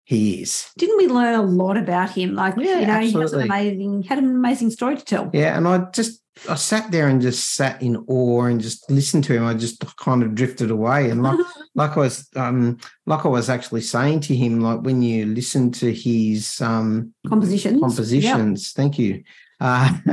he 0.04 0.42
is. 0.42 0.70
Didn't 0.78 0.96
we 0.96 1.08
learn 1.08 1.34
a 1.34 1.42
lot 1.42 1.76
about 1.76 2.10
him? 2.10 2.34
Like, 2.34 2.54
Yeah, 2.56 2.80
you 2.80 2.86
know, 2.86 3.00
he 3.00 3.06
has 3.06 3.14
an 3.14 3.22
absolutely. 3.22 3.44
amazing, 3.44 4.02
had 4.04 4.18
an 4.18 4.24
amazing 4.30 4.70
story 4.70 4.96
to 4.96 5.04
tell. 5.04 5.30
Yeah, 5.32 5.56
and 5.56 5.66
I 5.68 5.86
just 5.92 6.20
I 6.48 6.54
sat 6.54 6.90
there 6.90 7.08
and 7.08 7.20
just 7.20 7.54
sat 7.54 7.82
in 7.82 7.96
awe 8.08 8.44
and 8.44 8.60
just 8.60 8.90
listened 8.90 9.24
to 9.24 9.34
him. 9.34 9.44
I 9.44 9.52
just 9.54 9.84
kind 9.96 10.22
of 10.22 10.34
drifted 10.34 10.70
away, 10.70 11.10
and 11.10 11.22
like 11.22 11.38
like 11.74 11.96
I 11.96 12.00
was 12.00 12.28
um 12.36 12.78
like 13.06 13.24
I 13.26 13.28
was 13.28 13.50
actually 13.50 13.82
saying 13.82 14.20
to 14.20 14.34
him, 14.34 14.60
like 14.60 14.80
when 14.80 15.02
you 15.02 15.26
listen 15.26 15.70
to 15.72 15.92
his 15.92 16.60
um 16.62 17.12
Compositions. 17.28 17.80
compositions, 17.80 18.72
thank 18.72 18.98
you, 18.98 19.22
uh, 19.60 19.92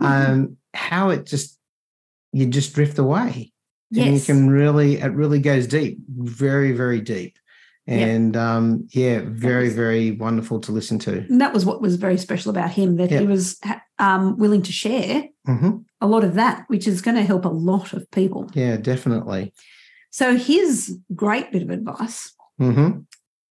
um 0.00 0.56
how 0.74 1.10
it 1.10 1.26
just 1.26 1.58
you 2.32 2.46
just 2.46 2.74
drift 2.74 2.98
away. 2.98 3.52
and 3.94 4.14
you 4.14 4.20
can 4.20 4.48
really 4.48 4.96
it 4.96 5.12
really 5.12 5.38
goes 5.38 5.66
deep 5.66 5.98
very 6.08 6.72
very 6.72 6.98
deep 7.00 7.36
and 7.86 8.36
um 8.38 8.86
yeah 8.92 9.20
very 9.24 9.64
was- 9.64 9.74
very 9.74 10.12
wonderful 10.12 10.58
to 10.60 10.72
listen 10.72 10.98
to 10.98 11.12
And 11.28 11.40
that 11.42 11.52
was 11.52 11.66
what 11.66 11.82
was 11.82 11.96
very 11.96 12.16
special 12.16 12.50
about 12.50 12.70
him, 12.70 12.96
that 12.96 13.10
Yeah. 13.10 13.20
he 13.20 13.26
was 13.26 13.60
um, 13.98 14.38
willing 14.38 14.62
to 14.62 14.72
share 14.72 15.24
hmm 15.46 15.78
a 16.00 16.06
lot 16.06 16.24
of 16.24 16.34
that, 16.34 16.64
which 16.68 16.88
is 16.88 17.00
going 17.02 17.16
to 17.16 17.22
help 17.22 17.44
a 17.44 17.48
lot 17.48 17.92
of 17.92 18.10
people. 18.10 18.50
yeah 18.54 18.76
definitely 18.76 19.52
So 20.10 20.36
his 20.36 20.96
great 21.14 21.52
bit 21.52 21.62
of 21.62 21.70
advice 21.70 22.32
hmm 22.58 22.90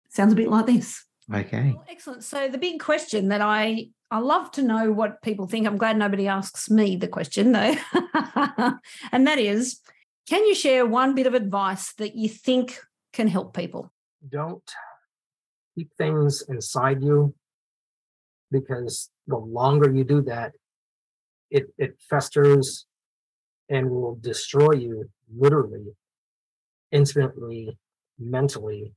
sounds 0.09 0.33
a 0.33 0.37
bit 0.37 0.49
like 0.49 0.66
this. 0.66 1.04
Okay 1.33 1.73
Well, 1.76 1.85
excellent. 1.88 2.25
So 2.25 2.49
the 2.49 2.59
big 2.59 2.81
question 2.81 3.29
that 3.29 3.41
I 3.41 3.88
I 4.11 4.19
love 4.19 4.50
to 4.52 4.62
know 4.62 4.93
what 4.93 5.23
people 5.23 5.47
think. 5.47 5.67
I'm 5.67 5.79
glad 5.79 5.97
nobody 5.97 6.29
asks 6.29 6.69
me 6.69 6.97
the 6.97 7.09
question 7.09 7.52
though, 7.52 7.75
and 9.12 9.26
that 9.26 9.38
is, 9.38 9.81
can 10.29 10.45
you 10.45 10.55
share 10.55 10.85
one 10.85 11.14
bit 11.14 11.26
of 11.26 11.35
advice 11.35 11.95
that 11.95 12.14
you 12.14 12.29
think 12.29 12.79
can 13.12 13.29
help 13.29 13.57
people? 13.57 13.91
don't 14.29 14.71
keep 15.75 15.91
things 15.97 16.45
inside 16.49 17.02
you 17.02 17.35
because 18.50 19.11
the 19.26 19.37
longer 19.37 19.91
you 19.93 20.05
do 20.05 20.23
that 20.23 20.52
it 21.50 21.67
it 21.79 21.97
festers 22.09 22.87
and 23.69 23.91
will 23.91 24.17
destroy 24.21 24.73
you 24.73 25.09
literally 25.35 25.87
instantly 26.91 27.76
mentally 28.19 28.93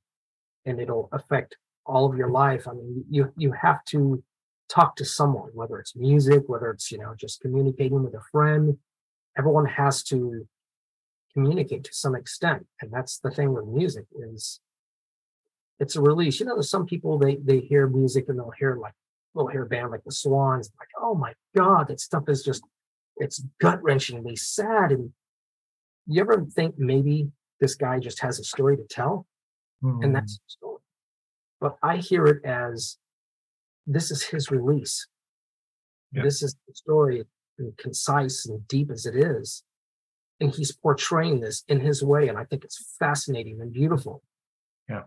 and 0.66 0.80
it'll 0.80 1.10
affect 1.12 1.58
all 1.86 2.10
of 2.10 2.18
your 2.18 2.30
life 2.30 2.68
i 2.68 2.74
mean 2.74 3.04
you 3.10 3.32
you 3.38 3.52
have 3.52 3.84
to 3.86 4.24
talk 4.70 4.96
to 4.96 5.06
someone 5.06 5.50
whether 5.54 5.78
it's 5.80 5.96
music 5.96 6.44
whether 6.48 6.72
it's 6.72 6.92
you 6.92 6.98
know 6.98 7.14
just 7.18 7.42
communicating 7.42 8.04
with 8.04 8.14
a 8.14 8.22
friend 8.32 8.78
everyone 9.38 9.66
has 9.66 10.04
to 10.04 10.48
communicate 11.34 11.84
to 11.84 11.94
some 11.94 12.16
extent 12.16 12.66
and 12.82 12.92
that's 12.92 13.20
the 13.20 13.30
thing 13.30 13.54
with 13.54 13.66
music 13.66 14.06
is 14.18 14.60
it's 15.80 15.96
a 15.96 16.02
release. 16.02 16.40
You 16.40 16.46
know, 16.46 16.56
there's 16.56 16.70
some 16.70 16.86
people 16.86 17.18
they 17.18 17.38
they 17.38 17.60
hear 17.60 17.88
music 17.88 18.26
and 18.30 18.38
they'll 18.38 18.54
hear 18.58 18.76
like 18.76 18.94
they'll 19.34 19.48
hear 19.48 19.64
a 19.64 19.68
band 19.68 19.92
like 19.92 20.04
the 20.04 20.12
Swans, 20.12 20.72
like, 20.80 20.88
oh 21.02 21.16
my 21.16 21.34
God, 21.56 21.88
that 21.90 22.00
stuff 22.00 22.24
is 22.28 22.44
just 22.44 22.64
it's 23.18 23.44
gut 23.60 23.82
wrenchingly 23.82 24.38
sad. 24.38 24.92
And 24.92 25.12
you 26.08 26.22
ever 26.22 26.46
think 26.54 26.76
maybe 26.78 27.32
this 27.60 27.76
guy 27.76 28.00
just 28.00 28.22
has 28.22 28.40
a 28.40 28.44
story 28.44 28.78
to 28.78 28.84
tell? 28.84 29.26
And 29.82 30.04
hmm. 30.04 30.14
that's 30.14 30.36
the 30.36 30.44
story. 30.48 30.75
But 31.60 31.78
I 31.82 31.98
hear 31.98 32.26
it 32.26 32.44
as 32.46 32.98
this 33.88 34.12
is 34.12 34.24
his 34.24 34.52
release. 34.52 35.08
Yeah. 36.12 36.24
This 36.24 36.42
is 36.44 36.56
the 36.68 36.74
story, 36.74 37.24
and 37.58 37.76
concise 37.78 38.46
and 38.46 38.68
deep 38.68 38.92
as 38.92 39.06
it 39.06 39.16
is. 39.16 39.64
And 40.42 40.54
he's 40.54 40.72
portraying 40.76 41.40
this 41.40 41.64
in 41.68 41.80
his 41.80 42.04
way. 42.04 42.28
And 42.28 42.38
I 42.38 42.44
think 42.44 42.64
it's 42.66 42.96
fascinating 43.00 43.62
and 43.62 43.72
beautiful 43.72 44.22
Yeah. 44.90 45.04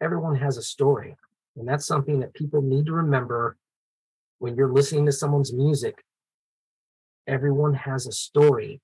everyone 0.00 0.36
has 0.36 0.56
a 0.56 0.62
story. 0.62 1.16
And 1.56 1.68
that's 1.68 1.86
something 1.86 2.20
that 2.20 2.34
people 2.34 2.62
need 2.62 2.86
to 2.86 2.92
remember 2.92 3.56
when 4.38 4.56
you're 4.56 4.72
listening 4.72 5.06
to 5.06 5.12
someone's 5.12 5.52
music. 5.52 6.02
Everyone 7.26 7.74
has 7.74 8.06
a 8.06 8.12
story 8.12 8.80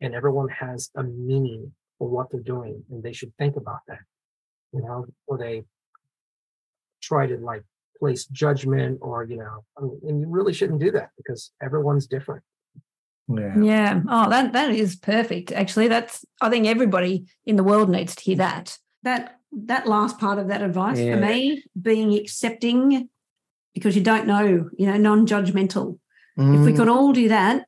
and 0.00 0.14
everyone 0.14 0.48
has 0.48 0.90
a 0.96 1.02
meaning 1.02 1.74
for 1.98 2.08
what 2.08 2.30
they're 2.30 2.40
doing. 2.40 2.84
And 2.90 3.02
they 3.02 3.12
should 3.12 3.32
think 3.36 3.56
about 3.56 3.80
that, 3.88 4.00
you 4.72 4.82
know, 4.82 5.06
or 5.26 5.38
they 5.38 5.64
try 7.04 7.26
to 7.26 7.36
like 7.38 7.62
place 7.98 8.24
judgment 8.26 8.98
or, 9.00 9.24
you 9.24 9.36
know, 9.36 9.64
I 9.78 9.82
mean, 9.82 10.00
and 10.08 10.20
you 10.20 10.26
really 10.28 10.52
shouldn't 10.52 10.80
do 10.80 10.90
that 10.92 11.10
because 11.16 11.52
everyone's 11.62 12.06
different. 12.06 12.42
yeah 13.28 13.62
Yeah. 13.62 14.00
Oh, 14.08 14.28
that 14.30 14.52
that 14.52 14.70
is 14.70 14.96
perfect. 14.96 15.52
Actually, 15.52 15.88
that's 15.88 16.24
I 16.40 16.50
think 16.50 16.66
everybody 16.66 17.14
in 17.46 17.56
the 17.56 17.64
world 17.70 17.88
needs 17.88 18.14
to 18.16 18.22
hear 18.22 18.36
that. 18.36 18.66
That 19.02 19.38
that 19.70 19.86
last 19.86 20.18
part 20.18 20.38
of 20.38 20.48
that 20.48 20.62
advice 20.62 20.98
Yeah. 21.00 21.14
for 21.14 21.20
me, 21.20 21.62
being 21.80 22.12
accepting 22.14 23.08
because 23.74 23.96
you 23.96 24.02
don't 24.02 24.26
know, 24.26 24.46
you 24.80 24.86
know, 24.86 24.96
non-judgmental. 24.96 25.98
If 26.36 26.60
we 26.66 26.72
Mm, 26.72 26.76
could 26.76 26.88
all 26.88 27.12
do 27.12 27.28
that, 27.28 27.66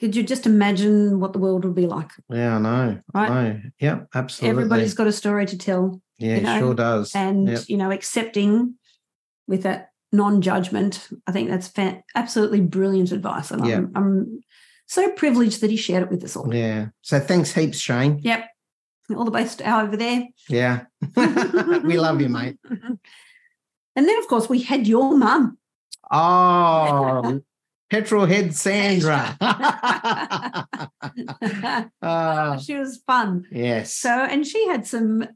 could 0.00 0.14
you 0.16 0.22
just 0.22 0.46
imagine 0.46 1.18
what 1.20 1.32
the 1.32 1.38
world 1.40 1.64
would 1.64 1.74
be 1.74 1.86
like? 1.86 2.10
yeah 2.30 2.56
i 2.56 2.58
know 2.66 2.98
Right. 3.14 3.30
i 3.30 3.34
know 3.34 3.60
yep 3.86 3.98
absolutely 4.14 4.50
Everybody's 4.50 4.94
got 4.94 5.06
a 5.08 5.12
story 5.22 5.46
to 5.46 5.58
tell, 5.58 6.00
yeah 6.18 6.36
you 6.36 6.40
know, 6.42 6.56
it 6.56 6.58
sure 6.60 6.74
does 6.74 7.14
and 7.14 7.48
Yep. 7.48 7.60
you 7.68 7.76
know, 7.76 7.90
accepting 7.90 8.74
with 9.46 9.62
that 9.62 9.90
non-judgment. 10.12 11.08
I 11.26 11.32
think 11.32 11.48
that's 11.50 11.72
absolutely 12.14 12.60
brilliant 12.60 13.12
advice, 13.12 13.50
and 13.50 13.66
Yeah. 13.66 13.76
I'm, 13.76 13.92
I'm 13.96 14.40
so 14.86 15.10
privileged 15.12 15.60
that 15.60 15.70
he 15.70 15.76
shared 15.76 16.02
it 16.04 16.10
with 16.10 16.24
us 16.24 16.34
all. 16.36 16.54
yeah 16.54 16.86
so 17.02 17.20
thanks 17.20 17.52
heaps 17.52 17.78
shane 17.78 18.18
Yep. 18.22 18.46
All 19.16 19.24
the 19.24 19.30
best 19.30 19.60
over 19.62 19.96
there. 19.96 20.26
yeah 20.48 20.84
we 21.16 21.98
love 21.98 22.20
you 22.20 22.28
mate 22.28 22.58
And 23.96 24.06
then, 24.08 24.16
of 24.18 24.28
course, 24.28 24.48
we 24.48 24.62
had 24.62 24.86
your 24.86 25.16
mum. 25.16 25.58
oh 26.10 27.40
Petrol 27.90 28.26
head 28.26 28.54
Sandra. 28.54 29.36
Ah, 32.02 32.58
she 32.62 32.74
was 32.76 32.98
fun. 33.06 33.46
yes. 33.50 33.94
So, 33.94 34.10
and 34.10 34.46
she 34.46 34.66
had 34.68 34.86
some 34.86 35.26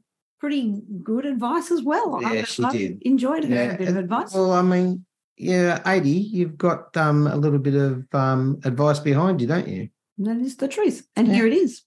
pretty 0.43 0.81
good 1.03 1.25
advice 1.25 1.71
as 1.71 1.81
well. 1.83 2.19
I- 2.25 2.33
Yeah, 2.33 2.43
she 2.43 2.63
I 2.65 2.71
did. 2.71 3.01
Enjoyed 3.03 3.45
her 3.45 3.55
Yeah, 3.55 3.77
bit 3.77 3.87
of 3.87 3.95
advice. 3.95 4.33
Well, 4.33 4.51
I 4.51 4.61
mean, 4.61 5.05
yeah, 5.37 5.79
80, 5.85 6.09
you've 6.09 6.57
got 6.57 6.95
um, 6.97 7.27
a 7.27 7.37
little 7.37 7.59
bit 7.59 7.75
of 7.75 8.03
um, 8.13 8.59
advice 8.65 8.99
behind 8.99 9.39
you, 9.39 9.47
don't 9.47 9.69
you? 9.69 9.87
That 10.17 10.35
is 10.37 10.57
the 10.57 10.67
truth. 10.67 11.07
And 11.15 11.27
Yeah. 11.29 11.33
here 11.35 11.47
it 11.47 11.53
is. 11.53 11.83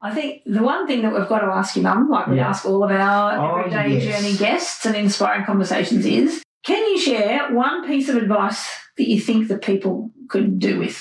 I 0.00 0.14
think 0.14 0.40
the 0.46 0.62
one 0.62 0.86
thing 0.86 1.02
that 1.02 1.12
we've 1.12 1.28
got 1.28 1.40
to 1.40 1.48
ask 1.48 1.76
you, 1.76 1.82
Mum, 1.82 2.08
like 2.08 2.26
we 2.26 2.36
Yeah. 2.36 2.48
ask 2.48 2.64
all 2.64 2.82
of 2.82 2.90
our 2.90 3.36
Oh, 3.38 3.58
everyday 3.58 3.98
yes. 3.98 4.04
journey 4.08 4.34
guests 4.38 4.86
and 4.86 4.96
inspiring 4.96 5.44
conversations, 5.44 6.06
is 6.06 6.42
can 6.64 6.82
you 6.90 6.98
share 6.98 7.52
one 7.52 7.86
piece 7.86 8.08
of 8.08 8.16
advice 8.16 8.66
that 8.96 9.08
you 9.10 9.20
think 9.20 9.48
that 9.48 9.60
people 9.60 10.10
could 10.30 10.58
do 10.58 10.78
with? 10.78 10.98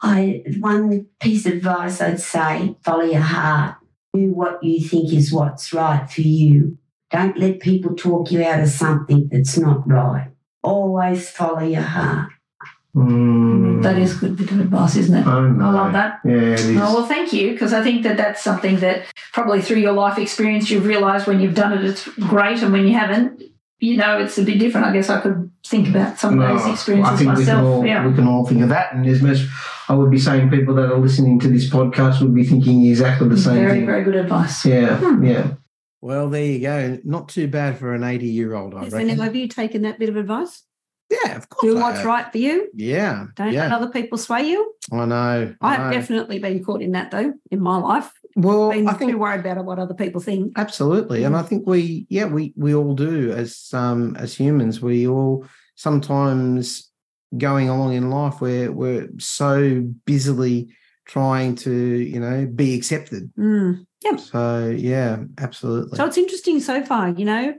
I 0.00 0.42
one 0.60 1.06
piece 1.20 1.44
of 1.44 1.52
advice 1.54 2.00
I'd 2.00 2.20
say: 2.20 2.74
follow 2.84 3.04
your 3.04 3.20
heart. 3.36 3.74
Do 4.14 4.32
what 4.32 4.62
you 4.62 4.80
think 4.86 5.12
is 5.12 5.32
what's 5.32 5.72
right 5.72 6.08
for 6.10 6.22
you. 6.22 6.78
Don't 7.10 7.38
let 7.38 7.60
people 7.60 7.94
talk 7.94 8.30
you 8.30 8.42
out 8.44 8.60
of 8.60 8.68
something 8.68 9.28
that's 9.30 9.56
not 9.58 9.88
right. 9.88 10.30
Always 10.62 11.28
follow 11.30 11.60
your 11.60 11.82
heart. 11.82 12.30
Mm, 12.96 13.82
That 13.82 13.98
is 13.98 14.16
good 14.16 14.36
bit 14.36 14.50
of 14.50 14.60
advice, 14.60 14.96
isn't 14.96 15.14
it? 15.16 15.26
I, 15.26 15.48
know. 15.48 15.66
I 15.66 15.70
love 15.70 15.92
that. 15.92 16.20
Yeah, 16.24 16.32
it 16.32 16.60
is. 16.60 16.76
Oh, 16.76 16.94
well, 16.94 17.06
thank 17.06 17.32
you, 17.32 17.52
because 17.52 17.72
I 17.72 17.82
think 17.82 18.02
that 18.02 18.16
that's 18.16 18.42
something 18.42 18.76
that 18.80 19.06
probably 19.32 19.60
through 19.62 19.78
your 19.78 19.92
life 19.92 20.18
experience 20.18 20.70
you've 20.70 20.86
realised 20.86 21.26
when 21.26 21.38
you've 21.40 21.54
done 21.54 21.72
it, 21.72 21.84
it's 21.84 22.08
great, 22.08 22.62
and 22.62 22.72
when 22.72 22.86
you 22.86 22.94
haven't, 22.94 23.42
you 23.78 23.96
know, 23.96 24.18
it's 24.18 24.36
a 24.38 24.42
bit 24.42 24.58
different. 24.58 24.86
I 24.86 24.92
guess 24.92 25.08
I 25.10 25.20
could 25.20 25.50
think 25.64 25.88
about 25.88 26.18
some 26.18 26.40
of 26.40 26.48
those 26.48 26.66
experiences 26.72 27.12
I 27.14 27.16
think 27.16 27.30
we 27.30 27.34
can, 27.36 27.44
myself. 27.44 27.64
all, 27.64 27.86
yeah. 27.86 28.06
we 28.06 28.14
can 28.14 28.26
all 28.26 28.44
think 28.46 28.62
of 28.62 28.70
that. 28.70 28.92
And 28.94 29.06
as 29.06 29.22
much, 29.22 29.38
I 29.88 29.94
would 29.94 30.10
be 30.10 30.18
saying 30.18 30.50
people 30.50 30.74
that 30.74 30.92
are 30.92 30.98
listening 30.98 31.38
to 31.40 31.48
this 31.48 31.68
podcast 31.70 32.20
would 32.20 32.34
be 32.34 32.44
thinking 32.44 32.84
exactly 32.84 33.28
the 33.28 33.36
same 33.38 33.54
Very, 33.54 33.70
thing. 33.78 33.86
very 33.86 34.04
good 34.04 34.16
advice. 34.16 34.64
Yeah, 34.64 34.96
Hmm. 34.98 35.24
yeah. 35.24 35.54
Well, 36.00 36.28
there 36.30 36.44
you 36.44 36.60
go. 36.60 36.98
Not 37.04 37.28
too 37.28 37.48
bad 37.48 37.78
for 37.78 37.92
an 37.94 38.04
80 38.04 38.26
year 38.26 38.54
old, 38.54 38.74
I 38.74 38.84
Yes, 38.84 38.92
reckon. 38.92 39.10
and 39.10 39.20
have 39.22 39.34
you 39.34 39.48
taken 39.48 39.82
that 39.82 39.98
bit 39.98 40.08
of 40.08 40.16
advice? 40.16 40.62
yeah, 41.10 41.36
of 41.36 41.48
course. 41.48 41.62
Do 41.72 41.78
I 41.78 41.82
what's 41.82 41.96
have. 41.98 42.06
right 42.06 42.30
for 42.30 42.36
you. 42.38 42.68
Yeah. 42.74 43.28
Don't 43.34 43.52
let 43.54 43.72
other 43.72 43.88
people 43.88 44.18
sway 44.18 44.42
you. 44.50 44.74
I 44.92 45.06
know. 45.06 45.54
I 45.60 45.68
I 45.68 45.74
have 45.76 45.86
know. 45.86 45.92
definitely 45.98 46.38
been 46.38 46.62
caught 46.62 46.82
in 46.82 46.92
that 46.92 47.10
though 47.10 47.32
in 47.50 47.60
my 47.60 47.78
life. 47.78 48.12
Well, 48.36 48.70
Been 48.70 48.86
I 48.86 48.92
think 48.92 49.12
too 49.12 49.18
worried 49.18 49.40
about 49.40 49.64
what 49.64 49.78
other 49.78 49.94
people 49.94 50.20
think. 50.20 50.52
Absolutely, 50.56 51.24
and 51.24 51.34
I 51.34 51.42
think 51.42 51.66
we, 51.66 52.06
yeah, 52.10 52.26
we 52.26 52.52
we 52.56 52.74
all 52.74 52.94
do 52.94 53.32
as 53.32 53.70
um 53.72 54.16
as 54.16 54.34
humans. 54.34 54.82
We 54.82 55.08
all 55.08 55.46
sometimes 55.76 56.90
going 57.36 57.68
along 57.68 57.94
in 57.94 58.10
life 58.10 58.40
where 58.40 58.72
we're 58.72 59.08
so 59.18 59.82
busily 60.06 60.68
trying 61.06 61.54
to, 61.56 61.72
you 61.72 62.20
know, 62.20 62.46
be 62.46 62.74
accepted. 62.74 63.30
Mm. 63.38 63.84
So 64.18 64.68
yeah, 64.68 65.24
absolutely. 65.38 65.96
So 65.96 66.06
it's 66.06 66.18
interesting 66.18 66.60
so 66.60 66.84
far, 66.84 67.10
you 67.10 67.24
know. 67.24 67.54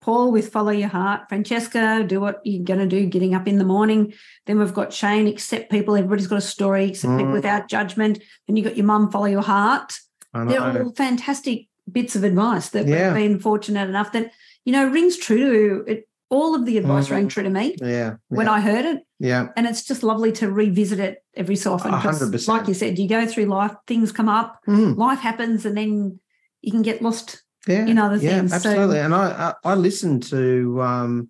Paul 0.00 0.32
with 0.32 0.50
Follow 0.50 0.70
Your 0.70 0.88
Heart, 0.88 1.28
Francesca, 1.28 2.02
do 2.06 2.20
what 2.20 2.40
you're 2.42 2.64
going 2.64 2.80
to 2.80 2.86
do, 2.86 3.04
getting 3.04 3.34
up 3.34 3.46
in 3.46 3.58
the 3.58 3.66
morning. 3.66 4.14
Then 4.46 4.58
we've 4.58 4.72
got 4.72 4.94
Shane, 4.94 5.26
accept 5.26 5.70
people. 5.70 5.94
Everybody's 5.94 6.26
got 6.26 6.38
a 6.38 6.40
story, 6.40 6.86
accept 6.86 7.18
people 7.18 7.32
Mm. 7.32 7.34
without 7.34 7.68
judgment. 7.68 8.18
Then 8.46 8.56
you've 8.56 8.64
got 8.64 8.78
your 8.78 8.86
mum, 8.86 9.10
Follow 9.10 9.26
Your 9.26 9.42
Heart. 9.42 9.92
I 10.32 10.44
They're 10.44 10.84
all 10.84 10.94
fantastic 10.94 11.68
bits 11.90 12.16
of 12.16 12.24
advice 12.24 12.70
that 12.70 12.86
Yeah. 12.86 13.12
we've 13.12 13.28
been 13.28 13.40
fortunate 13.40 13.90
enough 13.90 14.12
that, 14.12 14.30
you 14.64 14.72
know, 14.72 14.88
rings 14.88 15.18
true 15.18 15.84
to 15.84 15.92
it. 15.92 16.08
All 16.30 16.54
of 16.54 16.64
the 16.64 16.78
advice 16.78 17.08
Mhm. 17.08 17.10
rang 17.10 17.28
true 17.28 17.42
to 17.42 17.50
me 17.50 17.76
Yeah, 17.80 18.14
when 18.28 18.46
yeah, 18.46 18.52
I 18.52 18.60
heard 18.60 18.84
it. 18.84 19.02
yeah, 19.18 19.48
And 19.56 19.66
it's 19.66 19.82
just 19.84 20.02
lovely 20.02 20.30
to 20.32 20.50
revisit 20.50 21.00
it 21.00 21.18
every 21.34 21.56
so 21.56 21.72
often. 21.74 21.92
A 21.92 21.96
'cause 22.00 22.18
hundred 22.20 22.32
percent. 22.32 22.58
Like 22.58 22.68
you 22.68 22.74
said, 22.74 22.98
you 22.98 23.08
go 23.08 23.26
through 23.26 23.46
life, 23.46 23.74
things 23.86 24.12
come 24.12 24.28
up, 24.28 24.60
Mm, 24.66 24.96
life 24.96 25.18
happens, 25.18 25.66
and 25.66 25.76
then 25.76 26.20
you 26.62 26.70
can 26.70 26.82
get 26.82 27.02
lost 27.02 27.42
yeah, 27.66 27.84
in 27.86 27.98
other 27.98 28.16
yeah, 28.16 28.38
things. 28.38 28.50
So- 28.50 28.56
absolutely. 28.56 29.00
And 29.00 29.14
I, 29.14 29.54
I 29.64 29.72
I 29.72 29.74
listen 29.74 30.20
to 30.20 30.80
um 30.82 31.28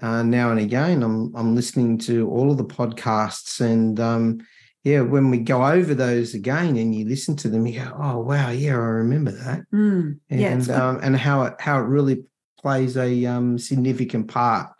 uh, 0.00 0.22
now 0.22 0.50
and 0.52 0.60
again. 0.60 1.02
I'm 1.02 1.34
I'm 1.34 1.54
listening 1.56 1.98
to 1.98 2.28
all 2.30 2.50
of 2.52 2.58
the 2.58 2.64
podcasts 2.64 3.60
and 3.60 3.98
um 3.98 4.38
yeah, 4.84 5.00
when 5.00 5.28
we 5.30 5.38
go 5.38 5.66
over 5.66 5.92
those 5.94 6.34
again 6.34 6.76
and 6.76 6.94
you 6.94 7.04
listen 7.04 7.34
to 7.36 7.48
them, 7.48 7.66
you 7.66 7.80
go, 7.80 7.92
oh 7.98 8.18
wow, 8.20 8.50
yeah, 8.50 8.74
I 8.74 8.90
remember 9.02 9.32
that. 9.32 9.62
Mm, 9.72 10.18
and 10.30 10.40
yeah, 10.40 10.54
it's 10.56 10.68
um, 10.68 11.00
and 11.02 11.16
how 11.16 11.42
it 11.44 11.54
how 11.58 11.78
it 11.80 11.86
really 11.86 12.24
plays 12.58 12.96
a 12.96 13.24
um, 13.26 13.58
significant 13.58 14.28
part 14.28 14.70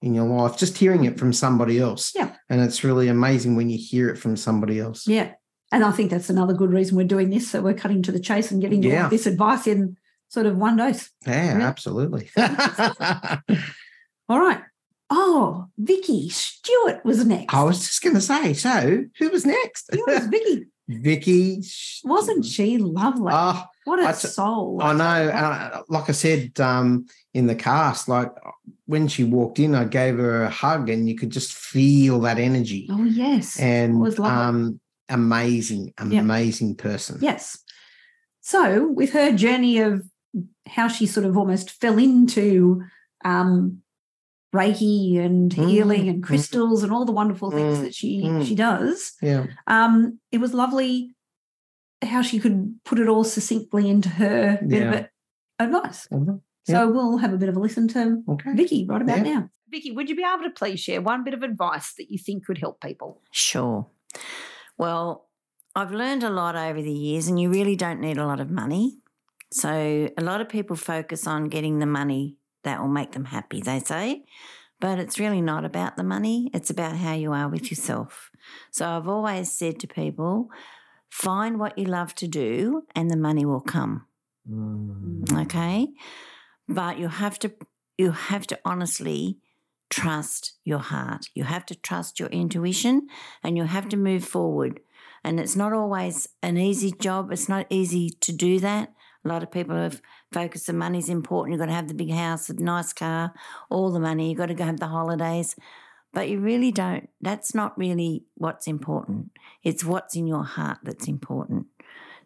in 0.00 0.14
your 0.14 0.26
life. 0.26 0.56
Just 0.58 0.78
hearing 0.78 1.04
it 1.04 1.18
from 1.18 1.32
somebody 1.32 1.78
else, 1.78 2.12
Yeah. 2.14 2.34
and 2.48 2.60
it's 2.60 2.84
really 2.84 3.08
amazing 3.08 3.56
when 3.56 3.70
you 3.70 3.78
hear 3.78 4.08
it 4.10 4.18
from 4.18 4.36
somebody 4.36 4.78
else. 4.80 5.06
Yeah. 5.06 5.32
And 5.70 5.84
I 5.84 5.90
think 5.90 6.10
that's 6.10 6.28
another 6.30 6.52
good 6.54 6.70
reason 6.70 6.96
we're 6.96 7.06
doing 7.06 7.30
this. 7.30 7.50
So 7.50 7.62
we're 7.62 7.72
cutting 7.74 8.02
to 8.02 8.12
the 8.12 8.20
chase 8.20 8.50
and 8.50 8.60
getting 8.60 8.82
Yeah. 8.82 9.08
this 9.08 9.26
advice 9.26 9.66
in 9.66 9.96
sort 10.28 10.44
of 10.46 10.56
one 10.58 10.76
dose. 10.76 11.08
Yeah, 11.26 11.58
Yeah. 11.58 11.66
absolutely. 11.66 12.30
All 14.28 14.38
right. 14.40 14.60
Oh, 15.10 15.66
Vicky 15.78 16.28
Stewart 16.30 17.04
was 17.04 17.24
next. 17.26 17.52
I 17.54 17.62
was 17.64 17.80
just 17.80 18.02
going 18.02 18.14
to 18.14 18.20
say, 18.20 18.54
so 18.54 19.04
who 19.18 19.28
was 19.30 19.44
next? 19.44 19.90
Who 19.92 20.02
was 20.06 20.26
Vicky? 20.26 20.66
Vicky, 20.88 21.62
Wasn't 22.04 22.44
she 22.44 22.76
lovely? 22.78 23.32
Oh, 23.34 23.64
what 23.84 23.98
a 24.00 24.08
I 24.08 24.12
t- 24.12 24.28
soul. 24.28 24.80
I 24.82 24.92
know. 24.92 25.28
Uh, 25.30 25.82
like 25.88 26.08
I 26.08 26.12
said 26.12 26.58
um, 26.60 27.06
in 27.34 27.46
the 27.46 27.54
cast, 27.54 28.08
like 28.08 28.30
when 28.86 29.08
she 29.08 29.24
walked 29.24 29.58
in, 29.58 29.74
I 29.74 29.84
gave 29.84 30.16
her 30.18 30.44
a 30.44 30.50
hug, 30.50 30.88
and 30.88 31.08
you 31.08 31.16
could 31.16 31.30
just 31.30 31.52
feel 31.52 32.20
that 32.20 32.38
energy. 32.38 32.88
Oh, 32.90 33.04
yes. 33.04 33.58
and 33.58 34.00
was 34.00 34.18
um, 34.20 34.80
amazing, 35.08 35.94
amazing 35.98 36.76
person. 36.76 37.18
yes. 37.20 37.58
So, 38.40 38.88
with 38.88 39.12
her 39.12 39.32
journey 39.32 39.78
of 39.78 40.02
how 40.66 40.88
she 40.88 41.06
sort 41.06 41.26
of 41.26 41.36
almost 41.36 41.70
fell 41.70 41.96
into 41.98 42.82
um, 43.24 43.82
Reiki 44.54 45.18
and 45.18 45.50
Mm, 45.54 45.68
healing 45.70 46.08
and 46.08 46.22
mm. 46.22 46.26
crystals 46.26 46.82
and 46.82 46.92
all 46.92 47.04
the 47.04 47.12
wonderful 47.12 47.50
things 47.50 47.78
Mm, 47.78 47.82
that 47.82 47.94
she 47.94 48.22
mm. 48.24 48.44
she 48.46 48.54
does, 48.54 49.12
yeah. 49.22 49.46
um, 49.66 50.18
it 50.30 50.38
was 50.38 50.52
lovely 50.54 51.14
how 52.12 52.22
she 52.22 52.38
could 52.38 52.74
put 52.84 52.98
it 52.98 53.08
all 53.08 53.24
succinctly 53.24 53.88
into 53.88 54.08
her 54.08 54.58
bit 54.66 54.82
of 54.82 54.92
Yeah. 54.92 55.00
it 55.00 55.10
advice. 55.58 56.06
Mhm. 56.08 56.40
So 56.64 56.90
we'll 56.90 57.16
have 57.18 57.32
a 57.32 57.36
bit 57.38 57.48
of 57.48 57.56
a 57.56 57.60
listen 57.60 57.88
to 57.88 58.22
Okay. 58.28 58.52
Vicky 58.54 58.86
right 58.88 59.02
about 59.02 59.18
Yeah. 59.26 59.32
now. 59.34 59.50
Vicky, 59.68 59.90
would 59.90 60.08
you 60.08 60.14
be 60.16 60.22
able 60.22 60.44
to 60.44 60.50
please 60.50 60.78
share 60.80 61.00
one 61.00 61.24
bit 61.24 61.34
of 61.34 61.42
advice 61.42 61.94
that 61.94 62.10
you 62.10 62.18
think 62.18 62.44
could 62.46 62.58
help 62.58 62.80
people? 62.80 63.20
Sure. 63.32 63.86
Well, 64.78 65.28
I've 65.74 65.92
learned 65.92 66.22
a 66.22 66.30
lot 66.30 66.54
over 66.56 66.82
the 66.82 66.92
years, 66.92 67.28
and 67.28 67.40
you 67.40 67.50
really 67.50 67.76
don't 67.76 68.00
need 68.00 68.18
a 68.18 68.26
lot 68.26 68.40
of 68.40 68.50
money. 68.50 68.98
So, 69.50 70.08
a 70.16 70.22
lot 70.22 70.40
of 70.40 70.48
people 70.48 70.76
focus 70.76 71.26
on 71.26 71.48
getting 71.48 71.78
the 71.78 71.86
money 71.86 72.36
that 72.64 72.80
will 72.80 72.88
make 72.88 73.12
them 73.12 73.24
happy, 73.26 73.60
they 73.60 73.80
say. 73.80 74.24
But 74.80 74.98
it's 74.98 75.18
really 75.18 75.40
not 75.40 75.64
about 75.64 75.96
the 75.96 76.04
money, 76.04 76.50
it's 76.52 76.70
about 76.70 76.96
how 76.96 77.14
you 77.14 77.32
are 77.32 77.48
with 77.48 77.70
yourself. 77.70 78.30
So, 78.70 78.86
I've 78.88 79.08
always 79.08 79.50
said 79.50 79.78
to 79.80 79.86
people 79.86 80.50
find 81.12 81.60
what 81.60 81.76
you 81.76 81.84
love 81.84 82.14
to 82.14 82.26
do, 82.26 82.84
and 82.96 83.10
the 83.10 83.18
money 83.18 83.44
will 83.44 83.60
come. 83.60 84.06
Mm. 84.50 85.42
Okay? 85.42 85.88
But 86.66 86.98
you 86.98 87.08
have 87.08 87.38
to 87.40 87.52
you 87.98 88.12
have 88.12 88.46
to 88.46 88.58
honestly 88.64 89.36
trust 89.90 90.54
your 90.64 90.78
heart. 90.78 91.26
You 91.34 91.44
have 91.44 91.66
to 91.66 91.74
trust 91.74 92.18
your 92.18 92.30
intuition 92.30 93.08
and 93.44 93.58
you 93.58 93.64
have 93.64 93.90
to 93.90 93.96
move 93.98 94.24
forward. 94.24 94.80
And 95.22 95.38
it's 95.38 95.54
not 95.54 95.74
always 95.74 96.30
an 96.42 96.56
easy 96.56 96.92
job. 96.92 97.30
It's 97.30 97.48
not 97.48 97.66
easy 97.68 98.08
to 98.20 98.32
do 98.32 98.58
that. 98.60 98.94
A 99.24 99.28
lot 99.28 99.42
of 99.42 99.52
people 99.52 99.76
have 99.76 100.00
focused 100.32 100.66
the 100.66 100.72
money's 100.72 101.10
important. 101.10 101.52
You've 101.52 101.60
got 101.60 101.66
to 101.66 101.74
have 101.74 101.88
the 101.88 101.94
big 101.94 102.10
house 102.10 102.46
the 102.46 102.54
nice 102.54 102.94
car 102.94 103.34
all 103.68 103.90
the 103.90 104.00
money. 104.00 104.30
You've 104.30 104.38
got 104.38 104.46
to 104.46 104.54
go 104.54 104.64
have 104.64 104.80
the 104.80 104.88
holidays 104.88 105.54
but 106.12 106.28
you 106.28 106.38
really 106.38 106.70
don't 106.70 107.08
that's 107.20 107.54
not 107.54 107.76
really 107.78 108.24
what's 108.34 108.66
important 108.66 109.30
it's 109.62 109.84
what's 109.84 110.16
in 110.16 110.26
your 110.26 110.44
heart 110.44 110.78
that's 110.82 111.08
important 111.08 111.66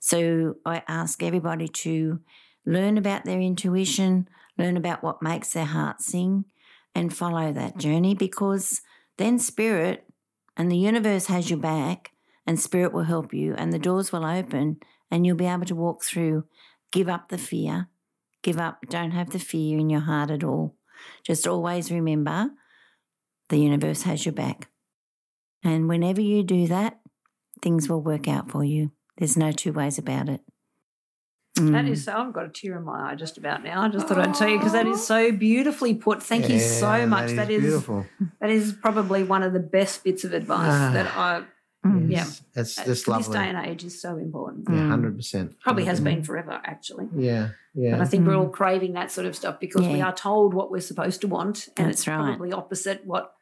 so 0.01 0.57
i 0.65 0.83
ask 0.89 1.23
everybody 1.23 1.69
to 1.69 2.21
learn 2.67 2.99
about 2.99 3.25
their 3.25 3.41
intuition, 3.41 4.29
learn 4.59 4.77
about 4.77 5.03
what 5.03 5.23
makes 5.23 5.53
their 5.53 5.65
heart 5.65 6.03
sing, 6.03 6.45
and 6.95 7.17
follow 7.17 7.53
that 7.53 7.79
journey 7.79 8.15
because 8.15 8.83
then 9.17 9.39
spirit 9.39 10.05
and 10.57 10.71
the 10.71 10.77
universe 10.77 11.27
has 11.27 11.49
your 11.49 11.59
back, 11.59 12.13
and 12.47 12.59
spirit 12.59 12.93
will 12.93 13.05
help 13.05 13.33
you, 13.33 13.55
and 13.57 13.73
the 13.73 13.79
doors 13.79 14.13
will 14.13 14.25
open, 14.25 14.79
and 15.11 15.25
you'll 15.25 15.37
be 15.37 15.47
able 15.47 15.67
to 15.67 15.75
walk 15.75 16.03
through. 16.03 16.45
Give 16.91 17.09
up 17.09 17.29
the 17.29 17.39
fear, 17.39 17.89
give 18.43 18.59
up, 18.59 18.79
don't 18.89 19.11
have 19.11 19.31
the 19.31 19.39
fear 19.39 19.79
in 19.79 19.91
your 19.91 20.01
heart 20.01 20.31
at 20.31 20.43
all. 20.43 20.75
Just 21.23 21.47
always 21.47 21.91
remember 21.91 22.51
the 23.49 23.59
universe 23.59 24.03
has 24.03 24.25
your 24.27 24.33
back. 24.33 24.69
And 25.65 25.89
whenever 25.89 26.21
you 26.21 26.43
do 26.43 26.67
that, 26.69 27.01
things 27.63 27.89
will 27.89 28.03
work 28.03 28.29
out 28.29 28.51
for 28.51 28.65
you. 28.65 28.93
There's 29.19 29.37
no 29.37 29.53
two 29.53 29.73
ways 29.73 29.99
about 29.99 30.29
it. 30.29 30.41
That 31.57 31.87
Mm. 31.87 31.91
is 31.91 32.05
so. 32.05 32.13
I've 32.13 32.35
got 32.35 32.45
a 32.45 32.51
tear 32.51 32.77
in 32.77 32.85
my 32.85 33.13
eye 33.13 33.15
just 33.15 33.39
about 33.39 33.65
now. 33.65 33.81
I 33.83 33.89
just 33.89 34.07
thought 34.07 34.19
I'd 34.19 34.35
tell 34.35 34.49
you 34.49 34.59
because 34.59 34.73
that 34.73 34.87
is 34.87 35.07
so 35.07 35.33
beautifully 35.33 35.95
put. 35.95 36.23
Thank 36.23 36.51
you 36.51 36.59
so 36.59 37.07
much. 37.07 37.33
That 37.33 37.51
is, 37.51 37.63
beautiful. 37.63 38.05
that 38.41 38.51
is 38.51 38.75
probably 38.75 39.25
one 39.25 39.43
of 39.43 39.55
the 39.55 39.61
best 39.61 40.05
bits 40.05 40.23
of 40.25 40.35
advice 40.35 40.69
Ah. 40.73 40.91
that 40.93 41.17
I 41.17 41.45
Mm. 41.85 42.11
Yeah. 42.11 42.19
Yes, 42.19 42.43
it's 42.57 42.79
uh, 42.81 42.85
just 42.85 43.07
this 43.07 43.29
day 43.29 43.49
and 43.49 43.65
age 43.65 43.85
is 43.85 44.01
so 44.03 44.17
important. 44.17 44.67
Yeah, 44.69 44.75
Mm. 44.77 44.89
hundred 44.89 45.15
percent. 45.17 45.61
Probably 45.61 45.85
has 45.85 46.01
been 46.01 46.25
forever, 46.25 46.61
actually. 46.65 47.07
Yeah, 47.15 47.51
yeah. 47.75 47.93
But 47.93 48.01
I 48.01 48.05
think 48.07 48.27
we're 48.27 48.35
all 48.35 48.49
craving 48.49 48.95
that 48.95 49.13
sort 49.13 49.25
of 49.29 49.37
stuff 49.37 49.61
because 49.61 49.87
we 49.87 50.01
are 50.01 50.13
told 50.13 50.53
what 50.53 50.73
we're 50.73 50.81
supposed 50.81 51.21
to 51.21 51.29
want, 51.29 51.69
and 51.77 51.87
That's 51.87 52.01
it's 52.01 52.09
right. 52.09 52.17
probably 52.17 52.53
opposite 52.53 53.03
what 53.07 53.36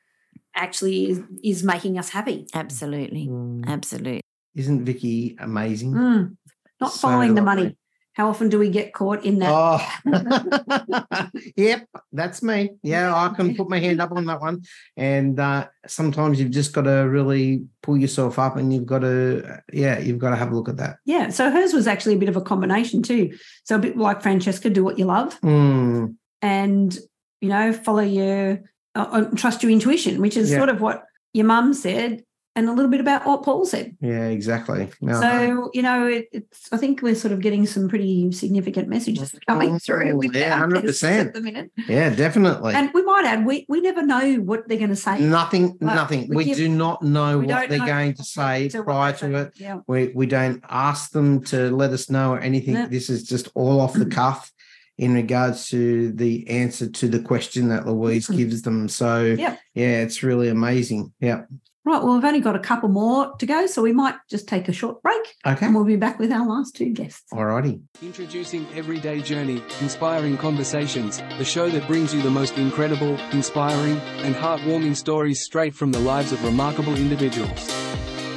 actually 0.55 1.11
is, 1.11 1.23
is 1.43 1.65
making 1.65 1.99
us 1.99 2.09
happy. 2.11 2.47
Absolutely. 2.55 3.29
Mm. 3.29 3.67
Absolutely. 3.67 4.21
Isn't 4.55 4.85
Vicky 4.85 5.37
amazing? 5.39 5.93
Mm. 5.93 6.37
Not 6.81 6.93
So 6.93 7.09
following 7.09 7.35
the 7.35 7.43
money. 7.43 7.77
How 8.15 8.29
often 8.29 8.49
do 8.49 8.61
we 8.61 8.71
get 8.71 8.95
caught 8.95 9.25
in 9.25 9.41
that? 9.41 9.51
Oh, 9.53 11.31
yep, 11.57 11.89
that's 12.13 12.45
me. 12.45 12.71
Yeah, 12.81 13.13
I 13.13 13.35
can 13.35 13.57
put 13.57 13.69
my 13.69 13.81
hand 13.81 14.01
up 14.01 14.13
on 14.13 14.27
that 14.27 14.41
one. 14.41 14.63
And 14.97 15.39
uh, 15.41 15.67
sometimes 15.89 16.39
you've 16.39 16.53
just 16.53 16.73
got 16.73 16.83
to 16.83 17.09
really 17.09 17.65
pull 17.83 17.97
yourself 17.97 18.39
up, 18.39 18.57
and 18.57 18.73
you've 18.73 18.87
got 18.87 19.01
to, 19.01 19.61
yeah, 19.73 19.99
you've 19.99 20.21
got 20.21 20.31
to 20.31 20.37
have 20.37 20.53
a 20.53 20.55
look 20.55 20.69
at 20.69 20.77
that. 20.77 20.99
Yeah. 21.05 21.31
So 21.31 21.51
hers 21.51 21.73
was 21.73 21.89
actually 21.89 22.15
a 22.15 22.19
bit 22.19 22.29
of 22.29 22.37
a 22.37 22.41
combination 22.41 23.03
too. 23.03 23.37
So 23.65 23.75
a 23.75 23.81
bit 23.81 23.97
like 23.97 24.23
Francesca, 24.23 24.71
do 24.71 24.85
what 24.85 24.97
you 24.97 25.07
love 25.07 25.41
Mm, 25.41 26.15
and, 26.41 26.97
you 27.41 27.49
know, 27.49 27.73
follow 27.73 28.03
your, 28.03 28.63
uh, 28.95 29.07
uh, 29.11 29.25
trust 29.37 29.63
your 29.63 29.73
intuition, 29.73 30.21
which 30.21 30.37
is 30.37 30.51
Yeah. 30.51 30.59
sort 30.59 30.69
of 30.69 30.81
what 30.81 31.05
your 31.33 31.47
mum 31.47 31.75
said 31.75 32.23
and 32.57 32.69
a 32.69 32.73
little 32.73 32.89
bit 32.93 33.01
about 33.01 33.27
what 33.27 33.43
Paul 33.43 33.65
said. 33.65 33.97
yeah, 34.01 34.27
exactly. 34.27 34.89
No, 35.01 35.21
So, 35.21 35.71
you 35.75 35.83
know, 35.83 36.07
it, 36.07 36.29
it's, 36.31 36.69
I 36.71 36.77
think 36.77 37.03
we're 37.03 37.17
sort 37.17 37.33
of 37.33 37.41
getting 37.41 37.67
some 37.67 37.89
pretty 37.89 38.31
significant 38.31 38.89
messages 38.89 39.35
coming 39.49 39.81
through. 39.81 40.17
with 40.17 40.37
Oh, 40.37 40.39
Yeah, 40.39 40.61
100%. 40.61 41.27
At 41.27 41.35
the 41.35 41.41
minute. 41.41 41.73
yeah, 41.89 42.11
definitely. 42.15 42.75
And 42.75 42.91
we 42.95 43.03
might 43.03 43.25
add, 43.25 43.45
we, 43.45 43.67
we 43.69 43.81
never 43.81 44.03
know 44.03 44.37
what 44.37 44.69
they're 44.69 44.79
going 44.79 44.91
to 44.91 44.95
say. 44.95 45.19
nothing, 45.19 45.77
Like, 45.81 45.97
nothing. 45.97 46.29
we 46.29 46.37
We, 46.37 46.45
give- 46.45 46.57
do 46.57 46.69
not 46.69 47.03
know 47.03 47.39
what 47.41 47.69
they're 47.69 47.79
know 47.81 47.87
going 47.87 48.15
to 48.15 48.23
say 48.23 48.69
to 48.69 48.85
prior 48.85 49.13
to 49.15 49.35
it. 49.35 49.53
Yeah. 49.57 49.81
We 49.89 50.13
we 50.15 50.27
don't 50.27 50.63
ask 50.71 51.11
them 51.11 51.43
to 51.47 51.75
let 51.75 51.91
us 51.91 52.09
know 52.09 52.35
or 52.35 52.39
anything. 52.39 52.75
No. 52.75 52.87
This 52.87 53.11
is 53.11 53.25
just 53.25 53.49
all 53.57 53.81
off 53.81 53.95
the 53.95 54.07
cuff 54.21 54.53
in 54.99 55.15
regards 55.15 55.69
to 55.71 56.13
the 56.13 56.49
answer 56.49 56.89
to 56.89 57.09
the 57.09 57.19
question 57.21 57.69
that 57.69 57.87
Louise 57.87 58.29
Mhm. 58.29 58.37
gives 58.37 58.63
them. 58.63 58.89
So 58.89 59.23
Yep. 59.39 59.59
yeah, 59.75 60.03
it's 60.03 60.23
really 60.23 60.49
amazing. 60.49 61.13
Yeah. 61.21 61.43
Right. 61.87 62.03
Well, 62.03 62.15
we've 62.15 62.25
only 62.25 62.41
got 62.41 62.57
a 62.57 62.61
couple 62.61 62.89
more 62.89 63.35
to 63.39 63.45
go, 63.45 63.67
so 63.67 63.83
we 63.83 63.93
might 63.93 64.15
just 64.31 64.49
take 64.49 64.69
a 64.71 64.73
short 64.73 65.03
break 65.03 65.21
Okay. 65.47 65.67
and 65.67 65.75
we'll 65.75 65.85
be 65.85 65.97
back 65.97 66.19
with 66.19 66.33
our 66.33 66.47
last 66.47 66.75
two 66.75 66.89
guests. 66.91 67.25
Alrighty. 67.31 67.81
Introducing 68.03 68.67
Everyday 68.75 69.21
Journey, 69.21 69.63
Inspiring 69.83 70.39
Conversations, 70.39 71.21
the 71.37 71.45
show 71.45 71.69
that 71.69 71.87
brings 71.87 72.15
you 72.15 72.23
the 72.23 72.31
most 72.31 72.57
incredible, 72.57 73.19
inspiring, 73.33 73.99
and 74.23 74.35
heartwarming 74.35 74.97
stories 74.97 75.43
straight 75.43 75.75
from 75.75 75.93
the 75.93 75.99
lives 76.01 76.33
of 76.33 76.43
remarkable 76.43 76.95
individuals. 76.95 77.69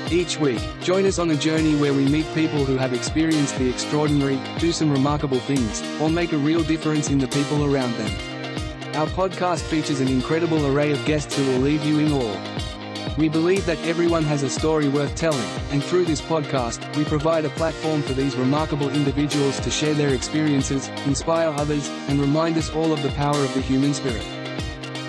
Each 0.10 0.40
week, 0.40 0.62
join 0.82 1.06
us 1.06 1.20
on 1.20 1.30
a 1.32 1.36
journey 1.36 1.76
where 1.76 1.94
we 1.94 2.06
meet 2.06 2.26
people 2.34 2.64
who 2.64 2.78
have 2.78 2.94
experienced 2.94 3.58
the 3.58 3.70
extraordinary, 3.70 4.40
do 4.58 4.72
some 4.72 4.90
remarkable 4.90 5.40
things, 5.40 5.84
or 6.00 6.10
make 6.10 6.32
a 6.32 6.38
real 6.38 6.64
difference 6.64 7.10
in 7.10 7.18
the 7.18 7.28
people 7.28 7.66
around 7.66 7.94
them. 7.96 8.96
Our 8.96 9.08
podcast 9.08 9.64
features 9.64 10.00
an 10.00 10.08
incredible 10.08 10.66
array 10.66 10.92
of 10.92 11.04
guests 11.04 11.36
who 11.36 11.46
will 11.48 11.60
leave 11.60 11.84
you 11.84 12.00
in 12.00 12.14
awe. 12.14 13.16
We 13.18 13.28
believe 13.28 13.66
that 13.66 13.84
everyone 13.84 14.24
has 14.24 14.44
a 14.44 14.50
story 14.50 14.88
worth 14.88 15.14
telling, 15.16 15.50
and 15.72 15.84
through 15.84 16.06
this 16.06 16.22
podcast, 16.22 16.96
we 16.96 17.04
provide 17.04 17.44
a 17.44 17.50
platform 17.50 18.02
for 18.02 18.14
these 18.14 18.38
remarkable 18.38 18.90
individuals 18.90 19.60
to 19.60 19.70
share 19.70 19.94
their 19.94 20.14
experiences, 20.14 20.88
inspire 21.06 21.50
others, 21.50 21.90
and 22.08 22.22
remind 22.22 22.56
us 22.58 22.70
all 22.70 22.94
of 22.94 23.04
the 23.04 23.10
power 23.10 23.44
of 23.44 23.54
the 23.56 23.62
human 23.62 23.94
spirit. 23.94 24.26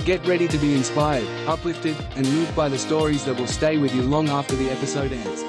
Get 0.04 0.26
ready 0.26 0.48
to 0.48 0.56
be 0.58 0.74
inspired, 0.74 1.26
uplifted, 1.46 1.94
and 2.16 2.26
moved 2.32 2.56
by 2.56 2.68
the 2.70 2.78
stories 2.78 3.24
that 3.26 3.38
will 3.38 3.46
stay 3.46 3.76
with 3.76 3.94
you 3.94 4.02
long 4.02 4.28
after 4.30 4.56
the 4.56 4.70
episode 4.70 5.12
ends. 5.12 5.44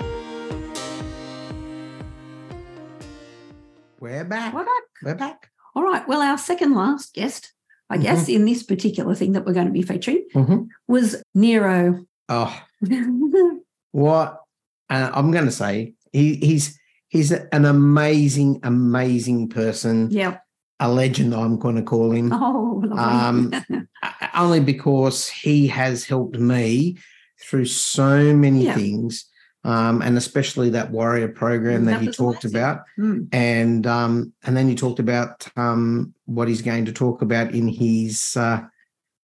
We're 4.01 4.25
back. 4.25 4.53
We're 4.53 4.65
back. 4.65 4.83
We're 5.03 5.15
back. 5.15 5.49
All 5.75 5.83
right. 5.83 6.05
Well, 6.09 6.21
our 6.21 6.37
second 6.37 6.73
last 6.75 7.13
guest, 7.13 7.53
I 7.89 7.97
guess, 7.97 8.27
in 8.27 8.43
this 8.45 8.63
particular 8.63 9.15
thing 9.15 9.31
that 9.33 9.45
we're 9.45 9.53
going 9.53 9.67
to 9.67 9.71
be 9.73 9.81
featuring 9.81 10.25
Mhm. 10.35 10.67
was 10.87 11.23
Nero. 11.33 12.05
Oh, 12.27 12.61
what 13.91 14.41
uh, 14.89 15.11
I'm 15.13 15.31
going 15.31 15.45
to 15.45 15.51
say, 15.51 15.93
he, 16.11 16.35
he's 16.35 16.77
he's 17.07 17.31
an 17.31 17.63
amazing, 17.65 18.59
amazing 18.63 19.47
person. 19.49 20.09
yeah. 20.11 20.39
A 20.79 20.89
legend, 20.89 21.33
I'm 21.35 21.57
going 21.59 21.75
to 21.75 21.81
call 21.81 22.11
him. 22.11 22.31
Oh. 22.33 22.83
Um, 22.97 23.53
only 24.35 24.59
because 24.61 25.27
he 25.27 25.67
has 25.67 26.05
helped 26.05 26.37
me 26.39 26.97
through 27.41 27.65
so 27.65 28.35
many 28.35 28.65
Yeah. 28.65 28.75
things 28.75 29.25
um, 29.65 30.01
and 30.01 30.17
especially 30.17 30.69
that 30.69 30.89
warrior 30.91 31.27
program 31.27 31.83
that, 31.85 31.99
that 31.99 32.01
he 32.01 32.07
talked 32.11 32.45
amazing. 32.45 32.57
about 32.61 32.79
Mm. 32.97 33.27
and 33.33 33.85
um, 33.87 34.33
and 34.45 34.55
then 34.55 34.69
you 34.69 34.75
talked 34.75 34.99
about 34.99 35.47
um, 35.57 36.13
what 36.25 36.47
he's 36.47 36.61
going 36.61 36.85
to 36.85 36.93
talk 36.93 37.21
about 37.21 37.53
in 37.53 37.67
his 37.67 38.37
uh, 38.37 38.61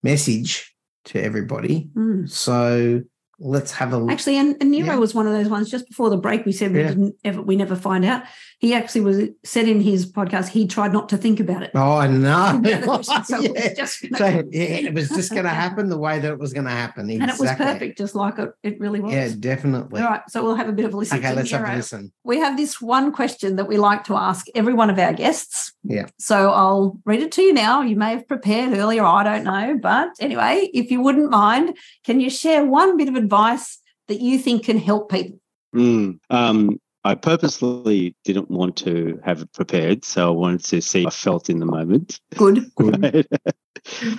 message 0.03 0.75
to 1.05 1.23
everybody 1.23 1.89
Mm. 1.95 2.29
so 2.29 3.01
let's 3.39 3.71
have 3.73 3.91
a 3.93 3.97
look 3.97 4.11
Actually, 4.11 4.37
and, 4.37 4.55
and 4.61 4.71
Nero 4.71 4.93
Yeah. 4.93 4.95
was 4.97 5.13
one 5.13 5.27
of 5.27 5.33
those 5.33 5.49
ones 5.49 5.69
just 5.69 5.87
before 5.87 6.09
the 6.09 6.17
break. 6.17 6.45
We 6.45 6.51
said 6.51 6.71
we 6.73 6.79
Yeah. 6.81 6.87
didn't 6.89 7.15
ever, 7.23 7.41
we 7.41 7.55
never 7.55 7.75
find 7.75 8.05
out. 8.05 8.23
He 8.59 8.73
actually 8.73 9.01
was 9.01 9.27
said 9.43 9.67
in 9.67 9.81
his 9.81 10.09
podcast 10.11 10.47
he 10.49 10.65
tried 10.67 10.93
not 10.93 11.09
to 11.09 11.17
think 11.17 11.39
about 11.39 11.63
it. 11.63 11.71
oh 11.75 12.05
no 12.07 12.61
So 12.63 12.69
it 12.69 12.87
was 12.87 13.09
yeah. 13.55 13.73
just- 13.73 13.99
So, 14.15 14.25
yeah, 14.51 14.87
it 14.87 14.93
was 14.93 15.09
just 15.09 15.31
going 15.31 15.43
to 15.43 15.49
happen 15.49 15.89
the 15.89 15.97
way 15.97 16.19
that 16.19 16.31
it 16.31 16.39
was 16.39 16.53
going 16.53 16.65
to 16.65 16.71
happen 16.71 17.09
and 17.09 17.29
it 17.29 17.39
was 17.39 17.51
perfect, 17.51 17.97
just 17.97 18.15
like 18.15 18.39
it, 18.39 18.51
it 18.63 18.79
really 18.79 18.99
was. 19.01 19.13
yeah 19.13 19.29
definitely 19.39 20.01
All 20.01 20.07
right, 20.07 20.21
so 20.29 20.43
we'll 20.43 20.55
have 20.55 20.69
a 20.69 20.73
bit 20.73 20.85
of 20.85 20.93
a 20.93 20.97
listen. 20.97 21.17
okay 21.19 21.29
to 21.29 21.35
let's 21.35 21.51
have 21.51 21.67
a 21.67 21.75
listen 21.75 22.11
We 22.23 22.39
have 22.39 22.57
this 22.57 22.81
one 22.81 23.11
question 23.11 23.57
that 23.57 23.67
we 23.67 23.77
like 23.77 24.03
to 24.05 24.15
ask 24.15 24.47
every 24.55 24.73
one 24.73 24.89
of 24.89 24.97
our 24.99 25.13
guests. 25.13 25.73
Yeah. 25.83 26.07
So 26.17 26.51
I'll 26.51 26.99
read 27.05 27.21
it 27.21 27.31
to 27.33 27.41
you 27.43 27.53
now. 27.53 27.81
You 27.81 27.95
may 27.95 28.11
have 28.11 28.27
prepared 28.27 28.75
earlier, 28.75 29.03
I 29.03 29.23
don't 29.23 29.43
know. 29.43 29.77
But 29.79 30.09
anyway, 30.19 30.69
if 30.73 30.89
you 30.89 30.99
wouldn't 31.01 31.29
mind, 31.29 31.77
can 32.03 32.19
you 32.19 32.29
share 32.29 32.65
one 32.65 32.97
bit 32.97 33.07
of 33.07 33.15
advice 33.15 33.24
that 33.29 34.21
you 34.21 34.37
think 34.37 34.65
can 34.65 34.77
help 34.77 35.11
people? 35.11 35.39
Mm, 35.75 36.19
um, 36.29 36.79
I 37.03 37.15
purposely 37.15 38.15
didn't 38.23 38.49
want 38.49 38.77
to 38.77 39.19
have 39.23 39.41
it 39.41 39.53
prepared, 39.53 40.05
so 40.05 40.27
I 40.27 40.31
wanted 40.31 40.63
to 40.65 40.81
see 40.81 41.03
how 41.03 41.07
I 41.07 41.11
felt 41.11 41.49
in 41.49 41.59
the 41.59 41.65
moment. 41.65 42.19
Good. 42.35 42.71
Right? 42.79 43.27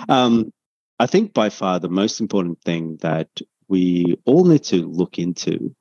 um, 0.09 0.53
I 1.01 1.07
think 1.07 1.35
by 1.35 1.49
far 1.51 1.81
the 1.81 1.89
most 1.89 2.21
important 2.21 2.63
thing 2.63 2.99
that 3.01 3.29
we 3.69 4.17
all 4.25 4.45
need 4.45 4.63
to 4.65 4.87
look 4.87 5.19
into 5.19 5.75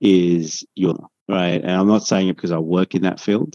is 0.00 0.66
your 0.74 0.96
right. 1.28 1.62
And 1.62 1.70
I'm 1.70 1.86
not 1.86 2.04
saying 2.04 2.28
it 2.28 2.36
because 2.36 2.50
I 2.50 2.58
work 2.58 2.96
in 2.96 3.02
that 3.02 3.20
field. 3.20 3.54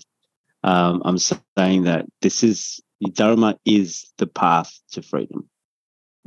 Um, 0.64 1.02
I'm 1.04 1.18
saying 1.18 1.84
that 1.84 2.06
this 2.22 2.44
is 2.44 2.80
Dharma 3.14 3.60
is 3.66 4.12
the 4.18 4.28
path 4.28 4.80
to 4.94 5.02
freedom 5.02 5.50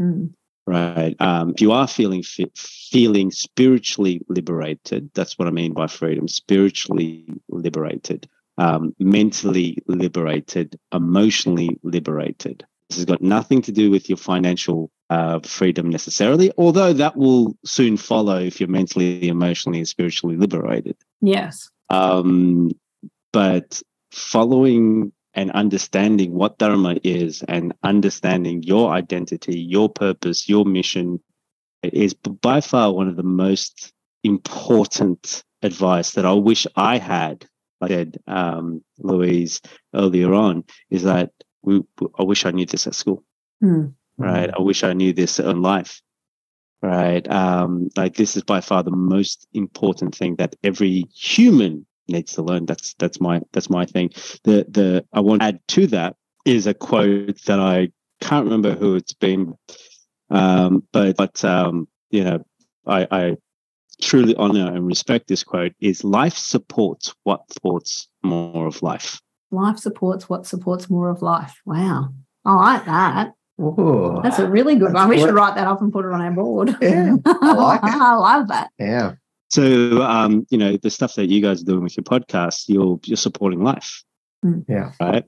Mm. 0.00 0.32
Right? 0.66 1.14
Um, 1.20 1.50
if 1.50 1.60
you 1.60 1.72
are 1.72 1.88
feeling 1.88 2.22
fi- 2.22 2.50
feeling 2.56 3.30
spiritually 3.30 4.20
liberated, 4.28 5.10
that's 5.14 5.38
what 5.38 5.48
I 5.48 5.50
mean 5.50 5.72
by 5.72 5.86
freedom. 5.86 6.28
Spiritually 6.28 7.26
liberated, 7.48 8.28
um, 8.58 8.94
mentally 8.98 9.78
liberated, 9.86 10.78
emotionally 10.92 11.78
liberated. 11.82 12.64
This 12.88 12.98
has 12.98 13.04
got 13.04 13.22
nothing 13.22 13.62
to 13.62 13.72
do 13.72 13.90
with 13.90 14.08
your 14.08 14.18
financial 14.18 14.90
uh, 15.10 15.40
freedom 15.40 15.90
necessarily, 15.90 16.52
although 16.58 16.92
that 16.92 17.16
will 17.16 17.56
soon 17.64 17.96
follow 17.96 18.38
if 18.38 18.60
you're 18.60 18.68
mentally, 18.68 19.28
emotionally, 19.28 19.78
and 19.78 19.88
spiritually 19.88 20.36
liberated. 20.36 20.96
Yes. 21.20 21.68
Um, 21.88 22.72
but 23.32 23.82
following 24.12 25.12
and 25.34 25.50
understanding 25.52 26.32
what 26.34 26.58
Dharma 26.58 26.96
is 27.04 27.42
and 27.48 27.72
understanding 27.82 28.62
your 28.62 28.90
identity, 28.92 29.58
your 29.58 29.88
purpose, 29.88 30.48
your 30.48 30.64
mission 30.64 31.20
is 31.82 32.14
by 32.14 32.60
far 32.60 32.92
one 32.92 33.08
of 33.08 33.16
the 33.16 33.22
most 33.22 33.92
important 34.24 35.44
advice 35.62 36.12
that 36.12 36.26
I 36.26 36.32
wish 36.32 36.66
I 36.76 36.98
had. 36.98 37.46
Like 37.80 37.90
I 37.90 37.94
said, 37.94 38.18
um, 38.26 38.84
Louise 38.98 39.60
earlier 39.94 40.34
on, 40.34 40.64
is 40.90 41.04
that 41.04 41.30
we, 41.62 41.82
I 42.18 42.22
wish 42.24 42.44
I 42.44 42.50
knew 42.50 42.66
this 42.66 42.86
at 42.86 42.94
school 42.94 43.24
Hmm. 43.60 43.86
right? 44.18 44.50
I 44.56 44.60
wish 44.62 44.84
I 44.84 44.92
knew 44.92 45.12
this 45.12 45.38
in 45.38 45.62
life, 45.62 46.00
right? 46.82 47.28
Um, 47.30 47.88
like 47.96 48.16
this 48.16 48.36
is 48.36 48.42
by 48.42 48.60
far 48.60 48.82
the 48.82 48.90
most 48.90 49.46
important 49.54 50.14
thing 50.14 50.36
that 50.36 50.56
every 50.62 51.04
human 51.14 51.86
needs 52.10 52.32
to 52.34 52.42
learn. 52.42 52.66
That's 52.66 52.94
that's 52.94 53.20
my 53.20 53.40
that's 53.52 53.70
my 53.70 53.86
thing. 53.86 54.10
The 54.44 54.66
the 54.68 55.04
I 55.12 55.20
want 55.20 55.40
to 55.40 55.46
add 55.46 55.60
to 55.68 55.86
that 55.88 56.16
is 56.44 56.66
a 56.66 56.74
quote 56.74 57.42
that 57.44 57.60
I 57.60 57.90
can't 58.20 58.44
remember 58.44 58.74
who 58.74 58.96
it's 58.96 59.12
been, 59.12 59.54
um, 60.30 60.82
but 60.92 61.16
but 61.16 61.44
um, 61.44 61.88
you 62.10 62.24
know, 62.24 62.44
I, 62.86 63.06
I 63.10 63.36
truly 64.00 64.34
honor 64.36 64.72
and 64.72 64.86
respect 64.86 65.28
this 65.28 65.44
quote. 65.44 65.72
Is 65.80 66.04
life 66.04 66.36
supports 66.36 67.14
what 67.24 67.50
supports 67.52 68.08
more 68.22 68.66
of 68.66 68.82
life. 68.82 69.20
Life 69.50 69.78
supports 69.78 70.28
what 70.28 70.46
supports 70.46 70.88
more 70.88 71.10
of 71.10 71.22
life. 71.22 71.60
Wow. 71.66 72.10
I 72.44 72.54
like 72.54 72.84
that. 72.86 73.32
Oh, 73.58 74.22
That's 74.22 74.38
a 74.38 74.48
really 74.48 74.76
good 74.76 74.94
one. 74.94 75.08
We 75.08 75.18
should 75.18 75.34
write 75.34 75.56
that 75.56 75.66
up 75.66 75.82
and 75.82 75.92
put 75.92 76.06
it 76.06 76.12
on 76.12 76.22
our 76.22 76.30
board. 76.30 76.74
Yeah, 76.80 77.16
I 77.26 77.52
like 77.52 77.80
it. 77.82 77.90
I 78.00 78.14
love 78.14 78.48
that. 78.48 78.70
yeah. 78.78 79.12
So, 79.50 80.02
um, 80.02 80.46
you 80.50 80.58
know, 80.58 80.76
the 80.76 80.90
stuff 80.90 81.14
that 81.16 81.26
you 81.26 81.40
guys 81.42 81.62
are 81.62 81.64
doing 81.64 81.82
with 81.82 81.96
your 81.96 82.04
podcast, 82.04 82.64
you're 82.68 83.00
you're 83.04 83.16
supporting 83.16 83.62
life, 83.62 84.02
Yeah. 84.68 84.92
right? 85.00 85.24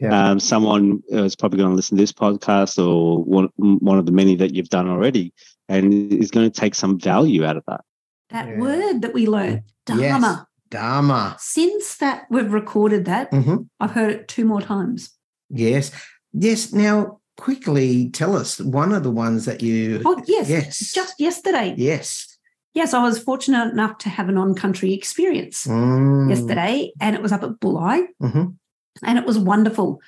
Yeah. 0.00 0.30
Um, 0.30 0.40
someone 0.40 1.02
is 1.08 1.36
probably 1.36 1.58
going 1.58 1.70
to 1.70 1.76
listen 1.76 1.96
to 1.96 2.02
this 2.02 2.12
podcast 2.12 2.76
or 2.84 3.22
one 3.24 3.48
one 3.56 3.98
of 3.98 4.06
the 4.06 4.12
many 4.12 4.34
that 4.36 4.52
you've 4.54 4.68
done 4.68 4.88
already, 4.88 5.32
and 5.68 6.12
is 6.12 6.30
going 6.30 6.50
to 6.50 6.60
take 6.60 6.74
some 6.74 6.98
value 6.98 7.44
out 7.44 7.56
of 7.56 7.62
that. 7.68 7.82
That 8.30 8.48
Yeah. 8.48 8.58
word 8.60 9.02
that 9.02 9.14
we 9.14 9.26
learned, 9.26 9.62
Yes. 9.88 9.98
Dharma. 9.98 10.46
Dharma. 10.68 11.36
Since 11.38 11.98
that 11.98 12.26
we've 12.28 12.52
recorded 12.52 13.04
that, 13.04 13.30
Mhm. 13.30 13.68
I've 13.78 13.92
heard 13.92 14.10
it 14.12 14.28
two 14.28 14.44
more 14.44 14.60
times. 14.60 15.10
Yes. 15.48 15.92
Yes. 16.32 16.72
Now, 16.72 17.20
quickly 17.36 18.10
tell 18.10 18.34
us 18.36 18.58
one 18.60 18.92
of 18.92 19.04
the 19.04 19.10
ones 19.12 19.44
that 19.44 19.62
you. 19.62 20.02
Oh, 20.04 20.20
yes. 20.26 20.50
Yes. 20.50 20.92
Just 20.92 21.20
yesterday. 21.20 21.74
Yes. 21.78 22.35
Yes, 22.76 22.92
I 22.92 23.02
was 23.02 23.18
fortunate 23.18 23.72
enough 23.72 23.96
to 23.98 24.10
have 24.10 24.28
an 24.28 24.36
on 24.36 24.54
country 24.54 24.92
experience 24.92 25.66
Mm. 25.66 26.28
yesterday, 26.28 26.92
and 27.00 27.16
it 27.16 27.22
was 27.22 27.32
up 27.32 27.42
at 27.42 27.58
Bulli, 27.58 28.04
Mhm. 28.22 28.54
and 29.02 29.18
it 29.18 29.24
was 29.24 29.38
wonderful. 29.38 29.98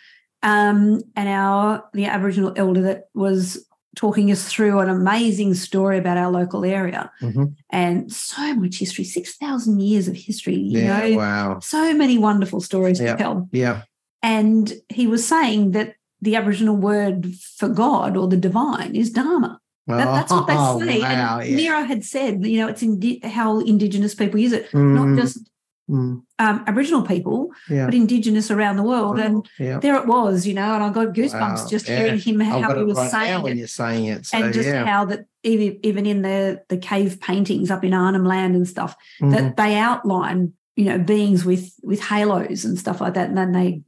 Um, 0.42 1.00
and 1.16 1.28
our 1.30 1.84
the 1.94 2.04
Aboriginal 2.04 2.52
elder 2.56 2.82
that 2.82 3.04
was 3.14 3.64
talking 3.96 4.30
us 4.30 4.44
through 4.52 4.78
an 4.80 4.90
amazing 4.90 5.54
story 5.54 5.96
about 5.98 6.18
our 6.18 6.30
local 6.30 6.62
area 6.64 7.10
Mhm. 7.22 7.54
and 7.70 8.12
so 8.12 8.54
much 8.54 8.78
history, 8.78 9.04
six 9.04 9.36
thousand 9.38 9.80
years 9.80 10.06
of 10.06 10.14
history. 10.14 10.56
You 10.56 10.80
Yeah. 10.80 11.08
know, 11.08 11.16
Wow. 11.16 11.58
so 11.60 11.94
many 11.94 12.18
wonderful 12.18 12.60
stories 12.60 13.00
Yeah. 13.00 13.12
to 13.12 13.18
tell. 13.18 13.48
Yeah. 13.50 13.82
And 14.22 14.72
he 14.90 15.06
was 15.06 15.26
saying 15.26 15.70
that 15.72 15.94
the 16.20 16.36
Aboriginal 16.36 16.76
word 16.76 17.34
for 17.56 17.68
God 17.68 18.16
or 18.16 18.28
the 18.28 18.36
divine 18.36 18.94
is 18.94 19.10
Dharma. 19.10 19.58
That, 19.88 20.04
that's 20.04 20.32
what 20.32 20.46
they 20.46 20.54
Oh, 20.56 20.78
say. 20.80 21.00
Wow. 21.00 21.38
and 21.40 21.48
yeah. 21.50 21.56
Nero 21.56 21.82
had 21.84 22.04
said, 22.04 22.44
you 22.46 22.58
know, 22.58 22.68
it's 22.68 22.82
indi- 22.82 23.20
how 23.24 23.58
Indigenous 23.60 24.14
people 24.14 24.38
use 24.38 24.52
it, 24.52 24.72
not 24.74 25.06
Mm, 25.08 25.16
just 25.16 25.50
mm, 25.90 26.22
um, 26.38 26.64
Aboriginal 26.66 27.02
people, 27.02 27.50
yeah. 27.70 27.86
but 27.86 27.94
Indigenous 27.94 28.50
around 28.50 28.76
the 28.76 28.82
world. 28.82 29.18
And 29.18 29.48
yeah. 29.58 29.78
there 29.80 29.96
it 29.96 30.06
was, 30.06 30.46
you 30.46 30.52
know, 30.54 30.74
and 30.74 30.84
I 30.84 30.90
got 30.90 31.14
goosebumps 31.14 31.62
Wow, 31.64 31.66
just 31.68 31.88
yeah. 31.88 31.98
hearing 32.00 32.18
him 32.18 32.38
how 32.40 32.76
he 32.76 32.84
was 32.84 32.98
right 32.98 33.10
saying 33.10 33.46
it. 33.46 33.56
you're 33.56 33.66
saying 33.66 34.04
it. 34.04 34.26
So, 34.26 34.38
and 34.38 34.52
just 34.54 34.68
how 34.68 35.06
that 35.06 35.24
even, 35.42 35.78
even 35.82 36.04
in 36.06 36.20
the, 36.22 36.62
the 36.68 36.76
cave 36.76 37.20
paintings 37.20 37.70
up 37.70 37.82
in 37.82 37.94
Arnhem 37.94 38.24
Land 38.24 38.54
and 38.56 38.68
stuff, 38.68 38.94
Mhm. 39.22 39.30
that 39.32 39.56
they 39.56 39.76
outline, 39.76 40.52
you 40.76 40.84
know, 40.84 40.98
beings 40.98 41.44
with 41.46 41.72
with 41.82 42.00
halos 42.02 42.64
and 42.66 42.78
stuff 42.78 43.00
like 43.00 43.14
that. 43.14 43.28
And 43.30 43.38
then 43.38 43.52
they 43.52 43.80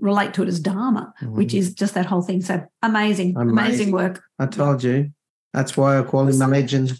relate 0.00 0.32
to 0.34 0.42
it 0.42 0.48
as 0.48 0.58
Dharma, 0.58 1.12
which 1.22 1.52
Mhm. 1.52 1.58
is 1.58 1.74
just 1.74 1.94
that 1.94 2.06
whole 2.06 2.22
thing. 2.22 2.40
So 2.40 2.64
amazing, 2.82 3.36
amazing, 3.36 3.58
Amazing. 3.58 3.92
work. 3.92 4.22
I 4.38 4.46
told 4.46 4.82
you. 4.82 5.10
That's 5.52 5.76
why 5.76 5.98
I 5.98 6.02
call 6.02 6.26
him 6.28 6.40
a 6.40 6.48
legend. 6.48 6.90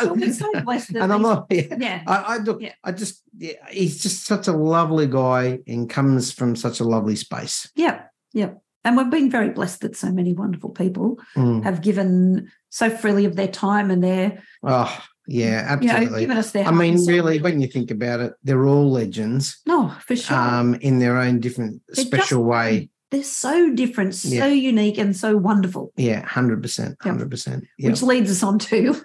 So 0.00 0.14
we're 0.14 0.32
so 0.32 0.50
blessed 0.62 0.92
that 0.94 1.02
and 1.02 1.12
I'm 1.12 1.22
not. 1.22 1.46
Yeah. 1.50 1.76
yeah. 1.78 2.02
I, 2.06 2.16
I 2.16 2.36
look. 2.38 2.62
Yeah. 2.62 2.72
I 2.82 2.92
just. 2.92 3.22
Yeah, 3.36 3.52
he's 3.70 4.02
just 4.02 4.24
such 4.26 4.48
a 4.48 4.52
lovely 4.52 5.06
guy 5.06 5.58
and 5.66 5.88
comes 5.88 6.32
from 6.32 6.56
such 6.56 6.80
a 6.80 6.84
lovely 6.84 7.14
space. 7.16 7.70
Yeah, 7.76 8.02
yeah. 8.32 8.50
And 8.84 8.96
we've 8.96 9.10
been 9.10 9.30
very 9.30 9.50
blessed 9.50 9.82
that 9.82 9.96
so 9.96 10.10
many 10.10 10.32
wonderful 10.32 10.70
people 10.70 11.18
Mm. 11.36 11.62
have 11.64 11.82
given 11.82 12.50
so 12.70 12.88
freely 12.90 13.24
of 13.26 13.36
their 13.36 13.48
time 13.48 13.90
and 13.90 14.02
their, 14.02 14.42
Oh, 14.62 15.04
yeah, 15.26 15.76
you 15.80 15.86
know, 15.88 15.92
absolutely. 15.92 16.20
given 16.20 16.36
us 16.38 16.52
their. 16.52 16.64
I 16.64 16.70
mean, 16.70 17.04
really, 17.06 17.40
when 17.40 17.60
you 17.60 17.66
think 17.68 17.90
about 17.90 18.20
it, 18.20 18.32
they're 18.44 18.66
all 18.66 18.90
legends 18.90 19.60
no, 19.66 19.90
for 20.06 20.16
sure. 20.16 20.36
um, 20.36 20.74
in 20.76 20.98
their 21.00 21.18
own 21.18 21.40
different, 21.40 21.82
They're 21.88 22.04
special 22.04 22.40
just- 22.40 22.48
way. 22.48 22.90
They're 23.10 23.22
so 23.22 23.70
different, 23.74 24.14
so 24.14 24.28
Yeah. 24.28 24.46
unique, 24.48 24.98
and 24.98 25.16
so 25.16 25.36
wonderful. 25.36 25.92
Yeah, 25.96 26.24
hundred 26.26 26.62
percent, 26.62 26.96
hundred 27.00 27.30
percent. 27.30 27.64
Yeah. 27.78 27.90
Which 27.90 28.02
leads 28.02 28.30
us 28.30 28.42
on 28.42 28.58
to 28.60 28.96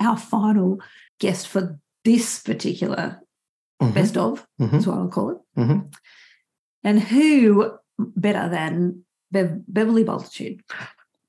our 0.00 0.16
final 0.18 0.80
guest 1.18 1.48
for 1.48 1.78
this 2.04 2.40
particular 2.40 3.20
Mhm, 3.82 3.94
best 3.94 4.16
of, 4.16 4.46
mhm, 4.60 4.74
is 4.74 4.86
what 4.86 4.98
I'll 4.98 5.08
call 5.08 5.30
it. 5.30 5.38
mhm. 5.60 5.92
And 6.84 7.00
who 7.00 7.72
better 7.98 8.48
than 8.48 9.04
Bev- 9.32 9.62
Beverly 9.66 10.04
Bultitude? 10.04 10.60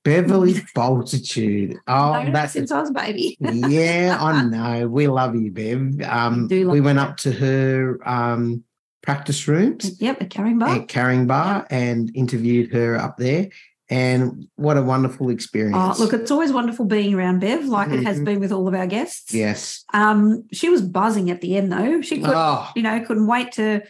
Beverly 0.04 0.54
Boltitude. 0.74 1.76
Oh, 1.86 2.30
that's 2.32 2.52
since 2.52 2.70
I 2.70 2.80
was 2.80 2.90
a 2.90 2.92
baby. 2.94 3.36
yeah, 3.40 4.16
I 4.20 4.42
know. 4.80 4.88
We 4.88 5.06
love 5.08 5.34
you, 5.36 5.50
Bev. 5.50 6.00
Um, 6.02 6.48
do 6.48 6.68
we 6.70 6.80
went 6.80 6.98
you. 6.98 7.04
up 7.04 7.16
to 7.18 7.32
her 7.32 7.98
um, 8.08 8.64
practice 9.02 9.48
rooms 9.48 10.00
yep, 10.00 10.20
at 10.20 10.30
Carrying 10.30 10.58
Bar. 10.58 10.68
at 10.80 10.88
Carrying 10.88 11.26
Bar 11.26 11.66
and 11.70 12.10
interviewed 12.14 12.72
her 12.72 12.96
up 12.96 13.16
there. 13.16 13.48
And 13.88 14.46
what 14.54 14.76
a 14.76 14.82
wonderful 14.82 15.30
experience. 15.30 15.76
Oh, 15.76 15.96
look, 15.98 16.12
it's 16.12 16.30
always 16.30 16.52
wonderful 16.52 16.84
being 16.84 17.12
around 17.12 17.40
Bev, 17.40 17.64
like 17.66 17.90
it 17.90 18.04
has 18.04 18.20
Mhm. 18.20 18.24
been 18.24 18.40
with 18.40 18.52
all 18.52 18.68
of 18.68 18.74
our 18.74 18.86
guests. 18.86 19.34
yes. 19.34 19.84
Um, 19.92 20.44
she 20.52 20.68
was 20.68 20.80
buzzing 20.80 21.28
at 21.28 21.40
the 21.40 21.56
end, 21.56 21.72
though. 21.72 22.00
She 22.00 22.20
could, 22.20 22.32
Oh, 22.32 22.68
you 22.76 22.82
know, 22.82 23.00
couldn't 23.04 23.26
wait 23.26 23.50
to 23.52 23.82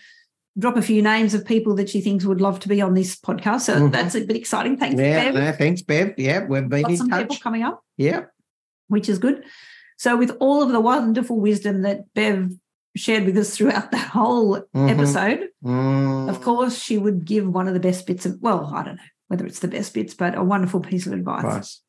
drop 0.58 0.76
a 0.78 0.82
few 0.82 1.02
names 1.02 1.34
of 1.34 1.44
people 1.44 1.74
that 1.74 1.88
she 1.90 2.00
thinks 2.00 2.24
would 2.24 2.40
love 2.40 2.60
to 2.60 2.68
be 2.68 2.80
on 2.80 2.94
this 2.94 3.14
podcast. 3.14 3.60
So 3.62 3.74
Mhm. 3.74 3.92
that's 3.92 4.14
a 4.14 4.22
bit 4.24 4.36
exciting. 4.36 4.78
Thanks, 4.78 4.98
yeah, 4.98 5.24
Bev. 5.24 5.34
no, 5.34 5.52
thanks, 5.52 5.82
Bev. 5.82 6.14
Yeah, 6.16 6.46
we've 6.46 6.68
been 6.68 6.82
Got 6.82 6.90
in 6.92 6.96
some 6.96 7.10
people 7.10 7.36
coming 7.36 7.62
up, 7.62 7.82
Yeah. 7.98 8.22
which 8.88 9.08
is 9.08 9.18
good. 9.18 9.42
So, 9.98 10.16
with 10.16 10.30
all 10.40 10.62
of 10.62 10.70
the 10.72 10.80
wonderful 10.80 11.38
wisdom 11.38 11.82
that 11.82 12.04
Bev 12.14 12.52
shared 13.00 13.24
with 13.24 13.36
us 13.38 13.56
throughout 13.56 13.90
that 13.92 14.08
whole 14.08 14.60
Mhm. 14.74 14.90
episode, 14.90 15.48
Mm. 15.64 16.28
of 16.28 16.40
course, 16.42 16.78
she 16.78 16.98
would 16.98 17.24
give 17.24 17.48
one 17.48 17.66
of 17.68 17.74
the 17.74 17.80
best 17.80 18.06
bits 18.06 18.26
of, 18.26 18.38
well, 18.40 18.70
I 18.74 18.82
don't 18.84 18.96
know 18.96 19.02
whether 19.28 19.46
it's 19.46 19.60
the 19.60 19.68
best 19.68 19.94
bits, 19.94 20.12
but 20.14 20.36
a 20.36 20.42
wonderful 20.44 20.80
piece 20.80 21.06
of 21.06 21.12
advice. 21.12 21.44
Advice. 21.44 21.80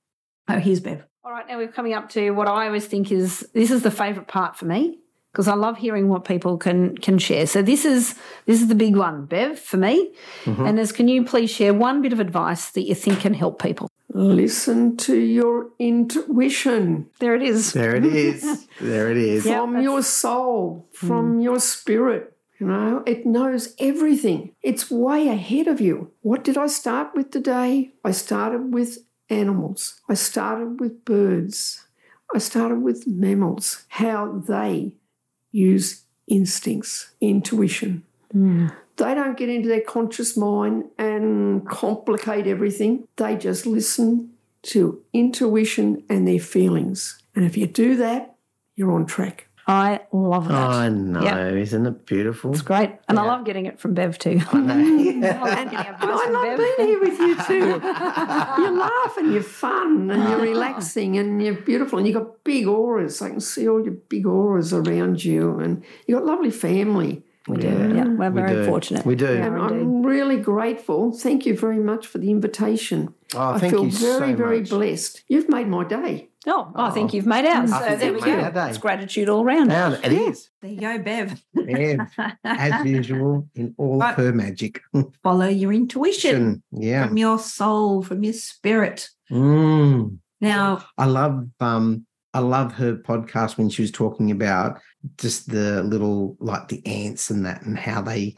Oh, 0.50 0.60
here's 0.60 0.80
Bev. 0.80 1.04
All 1.24 1.32
right, 1.32 1.48
now 1.48 1.58
we're 1.58 1.68
coming 1.68 1.94
up 1.94 2.10
to 2.10 2.32
what 2.32 2.48
I 2.48 2.68
always 2.68 2.86
think 2.88 3.12
is 3.12 3.48
this 3.54 3.72
is 3.72 3.84
the 3.84 3.92
favourite 3.92 4.28
part 4.28 4.56
for 4.58 4.66
me 4.66 5.00
because 5.32 5.48
I 5.48 5.54
love 5.56 5.78
hearing 5.78 6.10
what 6.10 6.26
people 6.26 6.58
can 6.58 6.98
can 6.98 7.18
share. 7.20 7.46
So 7.48 7.62
this 7.62 7.86
is 7.86 8.16
this 8.48 8.62
is 8.62 8.68
the 8.68 8.76
big 8.76 8.96
one, 8.96 9.26
Bev, 9.26 9.58
for 9.60 9.78
me. 9.78 10.12
Mhm. 10.46 10.68
And 10.68 10.80
as 10.80 10.92
can 10.92 11.08
you 11.08 11.24
please 11.24 11.50
share 11.50 11.74
one 11.74 12.02
bit 12.02 12.12
of 12.14 12.20
advice 12.20 12.72
that 12.72 12.84
you 12.88 12.96
think 12.96 13.20
can 13.20 13.34
help 13.34 13.62
people? 13.62 13.88
Listen 14.14 14.98
to 14.98 15.18
your 15.18 15.70
intuition 15.80 17.10
There 17.20 17.36
it 17.36 17.42
is. 17.42 17.74
There 17.74 17.96
it 17.96 18.06
is. 18.06 18.68
there 18.82 19.10
it 19.10 19.18
is. 19.18 19.44
From 19.44 19.74
that's- 19.74 19.84
your 19.84 20.02
soul, 20.04 20.88
from 20.94 21.40
mm. 21.40 21.44
your 21.44 21.60
spirit. 21.60 22.36
You 22.60 22.68
know, 22.68 23.04
it 23.08 23.26
knows 23.26 23.74
everything. 23.80 24.52
It's 24.62 24.92
way 24.92 25.30
ahead 25.30 25.68
of 25.68 25.82
you. 25.82 26.12
What 26.22 26.44
did 26.44 26.58
I 26.58 26.68
start 26.68 27.16
with 27.16 27.32
today? 27.32 27.92
I 28.04 28.12
started 28.12 28.72
with 28.72 29.00
animals. 29.32 30.00
I 30.08 30.14
started 30.14 30.80
with 30.80 31.04
birds. 31.04 31.88
I 32.36 32.38
started 32.38 32.84
with 32.84 33.08
mammals, 33.08 33.86
how 33.90 34.44
they 34.48 34.96
use 35.52 36.04
instincts, 36.28 37.12
intuition. 37.20 38.04
Mm. 38.34 38.72
They 39.02 39.16
don't 39.16 39.38
get 39.38 39.50
into 39.50 39.68
their 39.68 39.82
conscious 39.82 40.38
mind 40.38 40.86
and 40.98 41.68
complicate 41.68 42.48
everything. 42.48 43.08
They 43.18 43.36
just 43.36 43.66
listen 43.66 44.32
to 44.64 45.02
intuition 45.14 46.04
and 46.10 46.28
their 46.28 46.40
feelings. 46.40 47.22
And 47.36 47.44
if 47.46 47.58
you 47.58 47.66
do 47.68 47.96
that, 47.98 48.36
you're 48.76 48.92
on 48.92 49.06
track. 49.06 49.48
I 49.68 50.02
love 50.12 50.48
that. 50.50 50.70
I 50.70 50.90
know. 50.90 51.22
Yep. 51.22 51.54
Isn't 51.54 51.86
it 51.86 52.06
beautiful? 52.06 52.52
It's 52.52 52.62
great. 52.62 52.92
And 53.08 53.18
I 53.20 53.24
Yeah. 53.24 53.32
love 53.32 53.46
getting 53.46 53.66
it 53.68 53.80
from 53.80 53.94
Bev 53.94 54.18
too. 54.18 54.40
I 54.52 54.60
know. 54.60 54.74
And, 55.22 55.22
getting 55.72 55.94
and 55.94 55.96
I 56.02 56.30
love 56.30 56.58
Bev. 56.58 56.78
being 56.78 56.90
here 56.90 57.00
with 57.00 57.20
you 57.20 57.36
too. 57.44 57.66
you 58.62 58.80
laugh 58.80 59.18
and 59.18 59.32
you're 59.34 59.44
fun 59.44 60.10
and 60.12 60.30
you're 60.30 60.42
relaxing 60.42 61.18
and 61.18 61.42
you're 61.42 61.54
beautiful 61.62 62.00
and 62.00 62.08
you've 62.08 62.18
got 62.18 62.44
big 62.44 62.68
auras. 62.68 63.22
I 63.22 63.30
can 63.30 63.40
see 63.40 63.68
all 63.70 63.84
your 63.84 63.94
big 63.94 64.26
auras 64.26 64.74
around 64.74 65.24
you 65.24 65.60
and 65.60 65.84
you've 66.08 66.18
got 66.20 66.26
lovely 66.26 66.52
family. 66.52 67.24
We 67.48 67.58
do. 67.58 67.68
Yeah, 67.68 68.04
we're 68.06 68.30
we 68.30 68.42
very 68.42 68.54
do. 68.54 68.66
fortunate. 68.66 69.06
We 69.06 69.16
do. 69.16 69.26
And 69.26 69.56
I'm 69.58 70.04
really 70.04 70.38
grateful. 70.38 71.12
Thank 71.12 71.46
you 71.46 71.58
very 71.58 71.80
much 71.80 72.06
for 72.06 72.20
the 72.20 72.30
invitation. 72.30 73.14
Oh, 73.34 73.54
I 73.54 73.58
thank 73.60 73.74
feel 73.74 73.86
you 73.86 73.92
very, 73.92 74.32
so 74.32 74.36
very 74.36 74.60
much. 74.60 74.70
blessed. 74.70 75.24
You've 75.28 75.50
made 75.50 75.68
my 75.68 75.84
day. 75.84 76.30
Oh, 76.48 76.72
I 76.76 76.90
think 76.92 77.14
you've 77.14 77.26
made 77.28 77.46
ours. 77.46 77.72
I 77.72 77.90
So 77.90 77.96
there 77.98 78.14
we 78.14 78.22
go. 78.22 78.32
our 78.40 78.52
day. 78.52 78.70
It's 78.70 78.78
gratitude 78.78 79.30
all 79.30 79.44
round. 79.46 79.70
Now, 79.70 79.94
it 79.94 80.12
is. 80.12 80.50
There 80.62 80.72
you 80.72 80.80
go, 80.80 80.98
Bev. 81.00 81.42
Bev, 81.56 82.00
as 82.44 82.86
usual, 82.98 83.48
in 83.56 83.74
all 83.78 84.02
of 84.02 84.16
her 84.16 84.32
magic. 84.34 84.82
Follow 85.24 85.48
your 85.48 85.72
intuition 85.72 86.64
Yeah. 86.72 87.08
from 87.08 87.18
your 87.18 87.38
soul, 87.40 88.02
from 88.04 88.24
your 88.24 88.34
spirit. 88.34 89.10
Mm. 89.32 90.18
Now, 90.42 90.84
I 90.98 91.06
love 91.06 91.48
um 91.60 92.06
I 92.34 92.40
love 92.40 92.74
her 92.74 92.96
podcast 92.96 93.58
when 93.58 93.70
she 93.70 93.82
was 93.82 93.92
talking 93.92 94.32
about 94.32 94.80
just 95.18 95.50
the 95.50 95.84
little 95.84 96.38
like 96.40 96.68
the 96.68 96.86
ants 96.86 97.30
and 97.30 97.46
that 97.46 97.64
and 97.64 97.78
how 97.78 98.02
they 98.02 98.36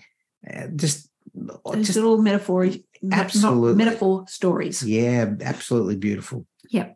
uh, 0.52 0.68
just 0.76 1.10
those 1.34 1.86
just 1.88 1.96
little 1.96 2.22
metaphor, 2.22 2.68
Absolutely. 3.12 3.84
metaphor 3.84 4.26
stories. 4.28 4.84
yeah, 4.84 5.34
absolutely 5.42 5.96
beautiful. 5.96 6.46
Yeah. 6.70 6.92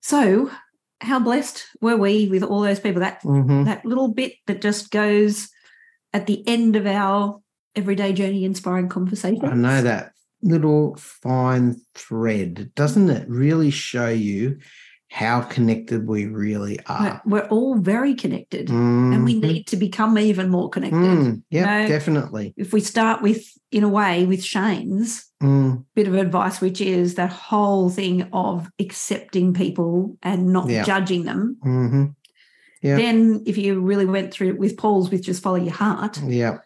So, 0.00 0.50
how 1.00 1.18
blessed 1.20 1.64
were 1.80 1.96
we 1.96 2.28
with 2.28 2.42
all 2.42 2.62
those 2.62 2.80
people? 2.80 3.00
That 3.00 3.22
Mhm. 3.22 3.64
that 3.66 3.84
little 3.84 4.08
bit 4.08 4.34
that 4.46 4.60
just 4.60 4.90
goes 4.90 5.48
at 6.12 6.26
the 6.26 6.46
end 6.48 6.76
of 6.76 6.86
our 6.86 7.40
everyday 7.76 8.12
journey 8.12 8.44
inspiring 8.44 8.88
conversation 8.88 9.44
I 9.44 9.54
know 9.54 9.82
that 9.82 10.12
little 10.42 10.96
fine 10.96 11.76
thread, 11.94 12.72
doesn't 12.74 13.10
it 13.10 13.28
really 13.28 13.70
show 13.70 14.08
you 14.08 14.58
how 15.10 15.40
connected 15.40 16.06
we 16.06 16.26
really 16.26 16.78
We're, 16.88 17.20
we're 17.24 17.48
all 17.48 17.76
very 17.78 18.14
connected 18.14 18.68
and 18.70 19.24
we 19.24 19.34
Mhm. 19.34 19.42
need 19.42 19.66
to 19.68 19.76
become 19.76 20.18
even 20.18 20.50
more 20.50 20.68
connected. 20.68 20.98
Mm, 21.00 21.42
yeah, 21.50 21.82
know, 21.82 21.88
definitely. 21.88 22.52
If 22.56 22.72
we 22.74 22.80
start 22.80 23.22
with, 23.22 23.42
in 23.72 23.84
a 23.84 23.88
way, 23.88 24.26
with 24.26 24.42
Shane's 24.44 25.24
Mm, 25.40 25.84
bit 25.94 26.08
of 26.08 26.14
advice, 26.14 26.60
which 26.60 26.80
is 26.80 27.14
that 27.14 27.30
whole 27.32 27.88
thing 27.90 28.24
of 28.32 28.68
accepting 28.80 29.54
people 29.54 30.16
and 30.22 30.52
not 30.52 30.68
Yeah. 30.68 30.82
judging 30.84 31.24
them. 31.24 31.56
hmm 31.62 32.04
Yeah. 32.82 32.96
Then, 32.96 33.42
if 33.46 33.56
you 33.56 33.80
really 33.80 34.04
went 34.06 34.32
through 34.32 34.48
it 34.50 34.58
with 34.58 34.76
Paul's, 34.76 35.10
with 35.10 35.22
just 35.22 35.42
follow 35.42 35.56
your 35.56 35.74
heart, 35.74 36.20
Yeah. 36.26 36.58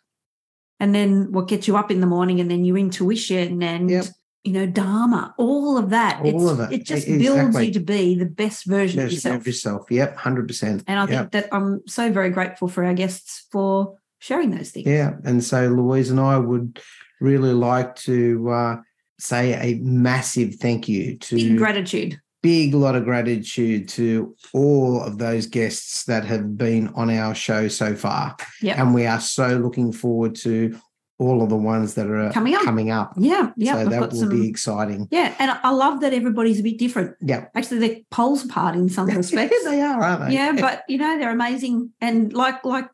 and 0.80 0.94
then 0.94 1.32
what 1.32 1.48
gets 1.48 1.68
you 1.68 1.76
up 1.76 1.90
in 1.90 2.00
the 2.00 2.06
morning, 2.06 2.40
and 2.40 2.50
then 2.50 2.64
your 2.64 2.76
intuition 2.78 3.62
and 3.62 3.90
Yep. 3.90 4.06
You 4.44 4.52
know 4.52 4.66
Dharma, 4.66 5.34
all 5.38 5.78
of 5.78 5.90
that. 5.90 6.20
All 6.22 6.50
it's, 6.50 6.60
of 6.60 6.72
it. 6.72 6.80
It 6.80 6.84
just 6.84 7.06
E- 7.08 7.18
builds 7.18 7.56
you 7.64 7.72
to 7.72 7.80
be 7.80 8.14
the 8.16 8.26
best 8.26 8.64
version 8.66 9.00
of 9.00 9.12
yourself. 9.12 9.36
of 9.36 9.46
yourself. 9.46 9.90
Yep. 9.90 10.16
Hundred 10.16 10.48
percent. 10.48 10.82
And 10.86 10.98
I 10.98 11.06
think 11.06 11.30
that 11.32 11.48
I'm 11.52 11.86
so 11.86 12.10
very 12.10 12.30
grateful 12.30 12.68
for 12.68 12.84
our 12.84 12.94
guests 12.94 13.46
for 13.52 13.96
sharing 14.18 14.50
those 14.50 14.70
things. 14.70 14.86
Yeah. 14.86 15.14
And 15.24 15.42
so 15.44 15.68
Louise 15.68 16.10
and 16.10 16.20
I 16.20 16.38
would 16.38 16.80
really 17.20 17.52
like 17.52 17.94
to 17.96 18.50
uh, 18.50 18.76
say 19.18 19.54
a 19.54 19.78
massive 19.80 20.56
thank 20.56 20.88
you 20.88 21.16
to 21.18 21.36
Big 21.36 21.58
gratitude. 21.58 22.20
big 22.42 22.74
lot 22.74 22.96
of 22.96 23.04
gratitude 23.04 23.88
to 23.88 24.34
all 24.52 25.00
of 25.00 25.18
those 25.18 25.46
guests 25.46 26.04
that 26.06 26.24
have 26.24 26.56
been 26.58 26.88
on 26.94 27.10
our 27.10 27.32
show 27.34 27.68
so 27.68 27.94
far. 27.94 28.36
Yep. 28.60 28.78
And 28.78 28.94
we 28.94 29.06
are 29.06 29.20
so 29.20 29.56
looking 29.58 29.92
forward 29.92 30.34
to 30.36 30.76
all 31.22 31.42
of 31.42 31.48
the 31.48 31.56
ones 31.56 31.94
that 31.94 32.06
are 32.10 32.30
Coming 32.32 32.54
up. 32.54 32.62
Coming 32.62 32.90
up. 32.90 33.12
Yeah, 33.16 33.50
yeah. 33.56 33.72
so 33.74 33.78
I've 33.80 33.90
that 33.90 34.10
will 34.12 34.18
some- 34.18 34.28
be 34.28 34.48
exciting. 34.48 35.08
Yeah, 35.10 35.34
and 35.38 35.50
I 35.62 35.70
love 35.70 36.00
that 36.00 36.12
everybody's 36.12 36.60
a 36.60 36.62
bit 36.62 36.78
different. 36.78 37.16
Yeah. 37.20 37.46
Actually, 37.54 37.78
they're 37.86 37.96
poles 38.10 38.44
apart 38.44 38.74
in 38.76 38.88
some 38.88 39.06
respects. 39.22 39.64
they 39.64 39.80
are, 39.80 40.02
aren't 40.02 40.26
they? 40.28 40.34
yeah, 40.34 40.52
but 40.60 40.82
you 40.88 40.98
know 40.98 41.18
they're 41.18 41.30
amazing, 41.30 41.90
and 42.00 42.32
like 42.32 42.64
like 42.64 42.88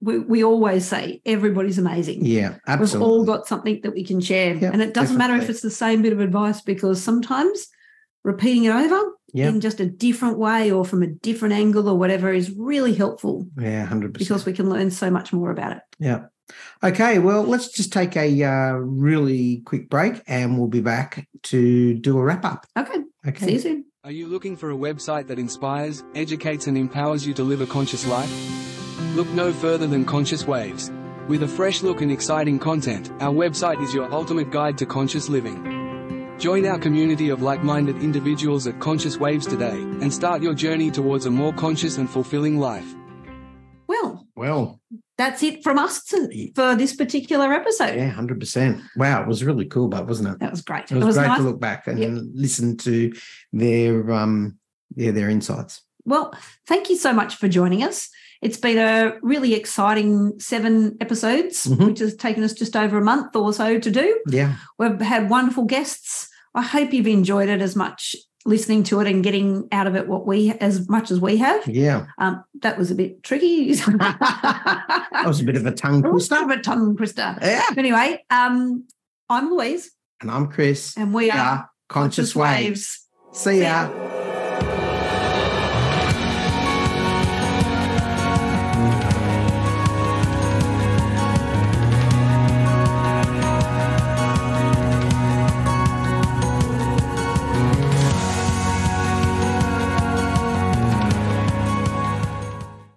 we, 0.00 0.18
we 0.18 0.44
always 0.44 0.86
say, 0.86 1.20
everybody's 1.26 1.78
amazing. 1.78 2.24
Yeah, 2.24 2.56
absolutely. 2.68 2.98
We've 2.98 3.12
all 3.18 3.24
got 3.24 3.48
something 3.48 3.80
that 3.82 3.94
we 3.94 4.04
can 4.04 4.20
share, 4.20 4.54
Yeah, 4.54 4.70
and 4.72 4.80
it 4.82 4.94
doesn't 4.94 5.16
matter 5.16 5.34
if 5.36 5.48
it's 5.50 5.60
the 5.62 5.70
same 5.70 6.02
bit 6.02 6.12
of 6.12 6.20
advice 6.20 6.60
because 6.60 7.02
sometimes 7.02 7.66
repeating 8.24 8.64
it 8.64 8.70
over 8.70 9.12
Yeah. 9.32 9.48
in 9.48 9.60
just 9.60 9.80
a 9.80 9.86
different 9.86 10.38
way 10.38 10.70
or 10.70 10.84
from 10.84 11.02
a 11.02 11.06
different 11.08 11.54
angle 11.54 11.88
or 11.88 11.96
whatever 11.98 12.32
is 12.32 12.50
really 12.56 12.94
helpful 12.94 13.46
Yeah, 13.58 13.84
hundred 13.86 14.14
percent. 14.14 14.28
because 14.28 14.46
we 14.46 14.52
can 14.52 14.68
learn 14.68 14.90
so 14.90 15.10
much 15.10 15.32
more 15.32 15.50
about 15.50 15.72
it. 15.72 15.82
Yeah. 15.98 16.26
Okay, 16.82 17.18
well, 17.18 17.42
let's 17.42 17.68
just 17.68 17.92
take 17.92 18.16
a 18.16 18.44
uh, 18.44 18.72
really 18.72 19.62
quick 19.64 19.88
break 19.88 20.22
and 20.26 20.58
we'll 20.58 20.68
be 20.68 20.80
back 20.80 21.28
to 21.44 21.94
do 21.94 22.18
a 22.18 22.22
wrap 22.22 22.44
up. 22.44 22.66
Okay. 22.76 22.98
Okay. 23.26 23.46
See 23.46 23.52
you 23.52 23.58
soon. 23.58 23.84
Are 24.04 24.12
you 24.12 24.26
looking 24.26 24.56
for 24.56 24.70
a 24.70 24.76
website 24.76 25.26
that 25.26 25.38
inspires, 25.38 26.04
educates, 26.14 26.66
and 26.66 26.78
empowers 26.78 27.26
you 27.26 27.34
to 27.34 27.42
live 27.42 27.60
a 27.60 27.66
conscious 27.66 28.06
life? 28.06 28.32
Look 29.14 29.28
no 29.28 29.52
further 29.52 29.86
than 29.86 30.04
Conscious 30.04 30.46
Waves. 30.46 30.90
With 31.26 31.42
a 31.42 31.48
fresh 31.48 31.82
look 31.82 32.00
and 32.00 32.10
exciting 32.10 32.58
content, 32.58 33.10
our 33.20 33.34
website 33.34 33.82
is 33.82 33.92
your 33.92 34.10
ultimate 34.12 34.50
guide 34.50 34.78
to 34.78 34.86
conscious 34.86 35.28
living. 35.28 36.36
Join 36.38 36.64
our 36.64 36.78
community 36.78 37.28
of 37.30 37.42
like 37.42 37.64
minded 37.64 37.96
individuals 37.96 38.66
at 38.66 38.78
Conscious 38.78 39.18
Waves 39.18 39.46
today 39.46 39.76
and 39.76 40.14
start 40.14 40.40
your 40.40 40.54
journey 40.54 40.90
towards 40.90 41.26
a 41.26 41.30
more 41.30 41.52
conscious 41.52 41.98
and 41.98 42.08
fulfilling 42.08 42.58
life. 42.58 42.94
Well, 43.88 44.26
Well, 44.36 44.80
that's 45.18 45.42
it 45.42 45.62
from 45.64 45.78
us 45.78 46.04
to, 46.04 46.50
for 46.54 46.74
this 46.76 46.94
particular 46.96 47.52
episode. 47.52 47.96
yeah, 47.96 48.14
100%. 48.14 48.80
Wow, 48.96 49.22
it 49.22 49.28
was 49.28 49.44
really 49.44 49.66
cool, 49.66 49.88
but 49.88 50.06
wasn't 50.06 50.28
it? 50.28 50.38
That 50.38 50.52
was 50.52 50.62
great. 50.62 50.90
It 50.90 50.94
was, 50.94 51.02
It 51.02 51.06
was 51.06 51.16
great 51.16 51.26
nice. 51.26 51.38
to 51.38 51.44
look 51.44 51.60
back 51.60 51.86
and 51.88 51.98
Yep. 51.98 52.12
listen 52.34 52.76
to 52.78 53.12
their 53.52 54.10
um 54.12 54.58
yeah, 54.96 55.10
their 55.10 55.28
insights. 55.28 55.82
Well, 56.04 56.32
thank 56.66 56.88
you 56.88 56.96
so 56.96 57.12
much 57.12 57.36
for 57.36 57.48
joining 57.48 57.82
us. 57.82 58.08
It's 58.40 58.56
been 58.56 58.78
a 58.78 59.18
really 59.20 59.52
exciting 59.54 60.38
seven 60.38 60.96
episodes, 61.00 61.66
Mhm. 61.66 61.86
which 61.86 61.98
has 61.98 62.14
taken 62.16 62.42
us 62.44 62.54
just 62.54 62.74
over 62.76 62.96
a 62.96 63.04
month 63.04 63.34
or 63.36 63.52
so 63.52 63.78
to 63.78 63.90
do. 63.90 64.18
Yeah. 64.28 64.54
We've 64.78 65.00
had 65.00 65.28
wonderful 65.28 65.64
guests. 65.64 66.28
I 66.54 66.62
hope 66.62 66.92
you've 66.94 67.06
enjoyed 67.08 67.48
it 67.48 67.60
as 67.60 67.76
much 67.76 68.16
listening 68.48 68.82
to 68.84 69.00
it 69.00 69.06
and 69.06 69.22
getting 69.22 69.68
out 69.70 69.86
of 69.86 69.94
it 69.94 70.08
what 70.08 70.26
we 70.26 70.50
as 70.52 70.88
much 70.88 71.10
as 71.10 71.20
we 71.20 71.36
have. 71.36 71.66
Yeah. 71.68 72.06
Um, 72.18 72.42
that 72.62 72.78
was 72.78 72.90
a 72.90 72.94
bit 72.94 73.22
tricky. 73.22 73.74
That 75.18 75.24
was 75.26 75.40
a 75.40 75.44
bit 75.44 75.56
of 75.56 75.66
a 75.66 75.72
tongue 75.72 76.02
twister. 76.02 76.36
a 76.36 76.46
bit 76.46 76.62
tongue 76.64 76.96
twister. 76.96 77.36
Yeah. 77.42 77.64
But 77.70 77.78
anyway, 77.78 78.24
um, 78.30 78.84
I'm 79.28 79.50
Louise, 79.50 79.90
And 80.20 80.30
I'm 80.30 80.46
Chris. 80.48 80.96
and 80.96 81.12
we 81.12 81.30
are 81.30 81.68
Conscious 81.88 82.34
Waves. 82.36 83.06
See 83.32 83.50
See 83.56 83.62
ya. 83.62 83.88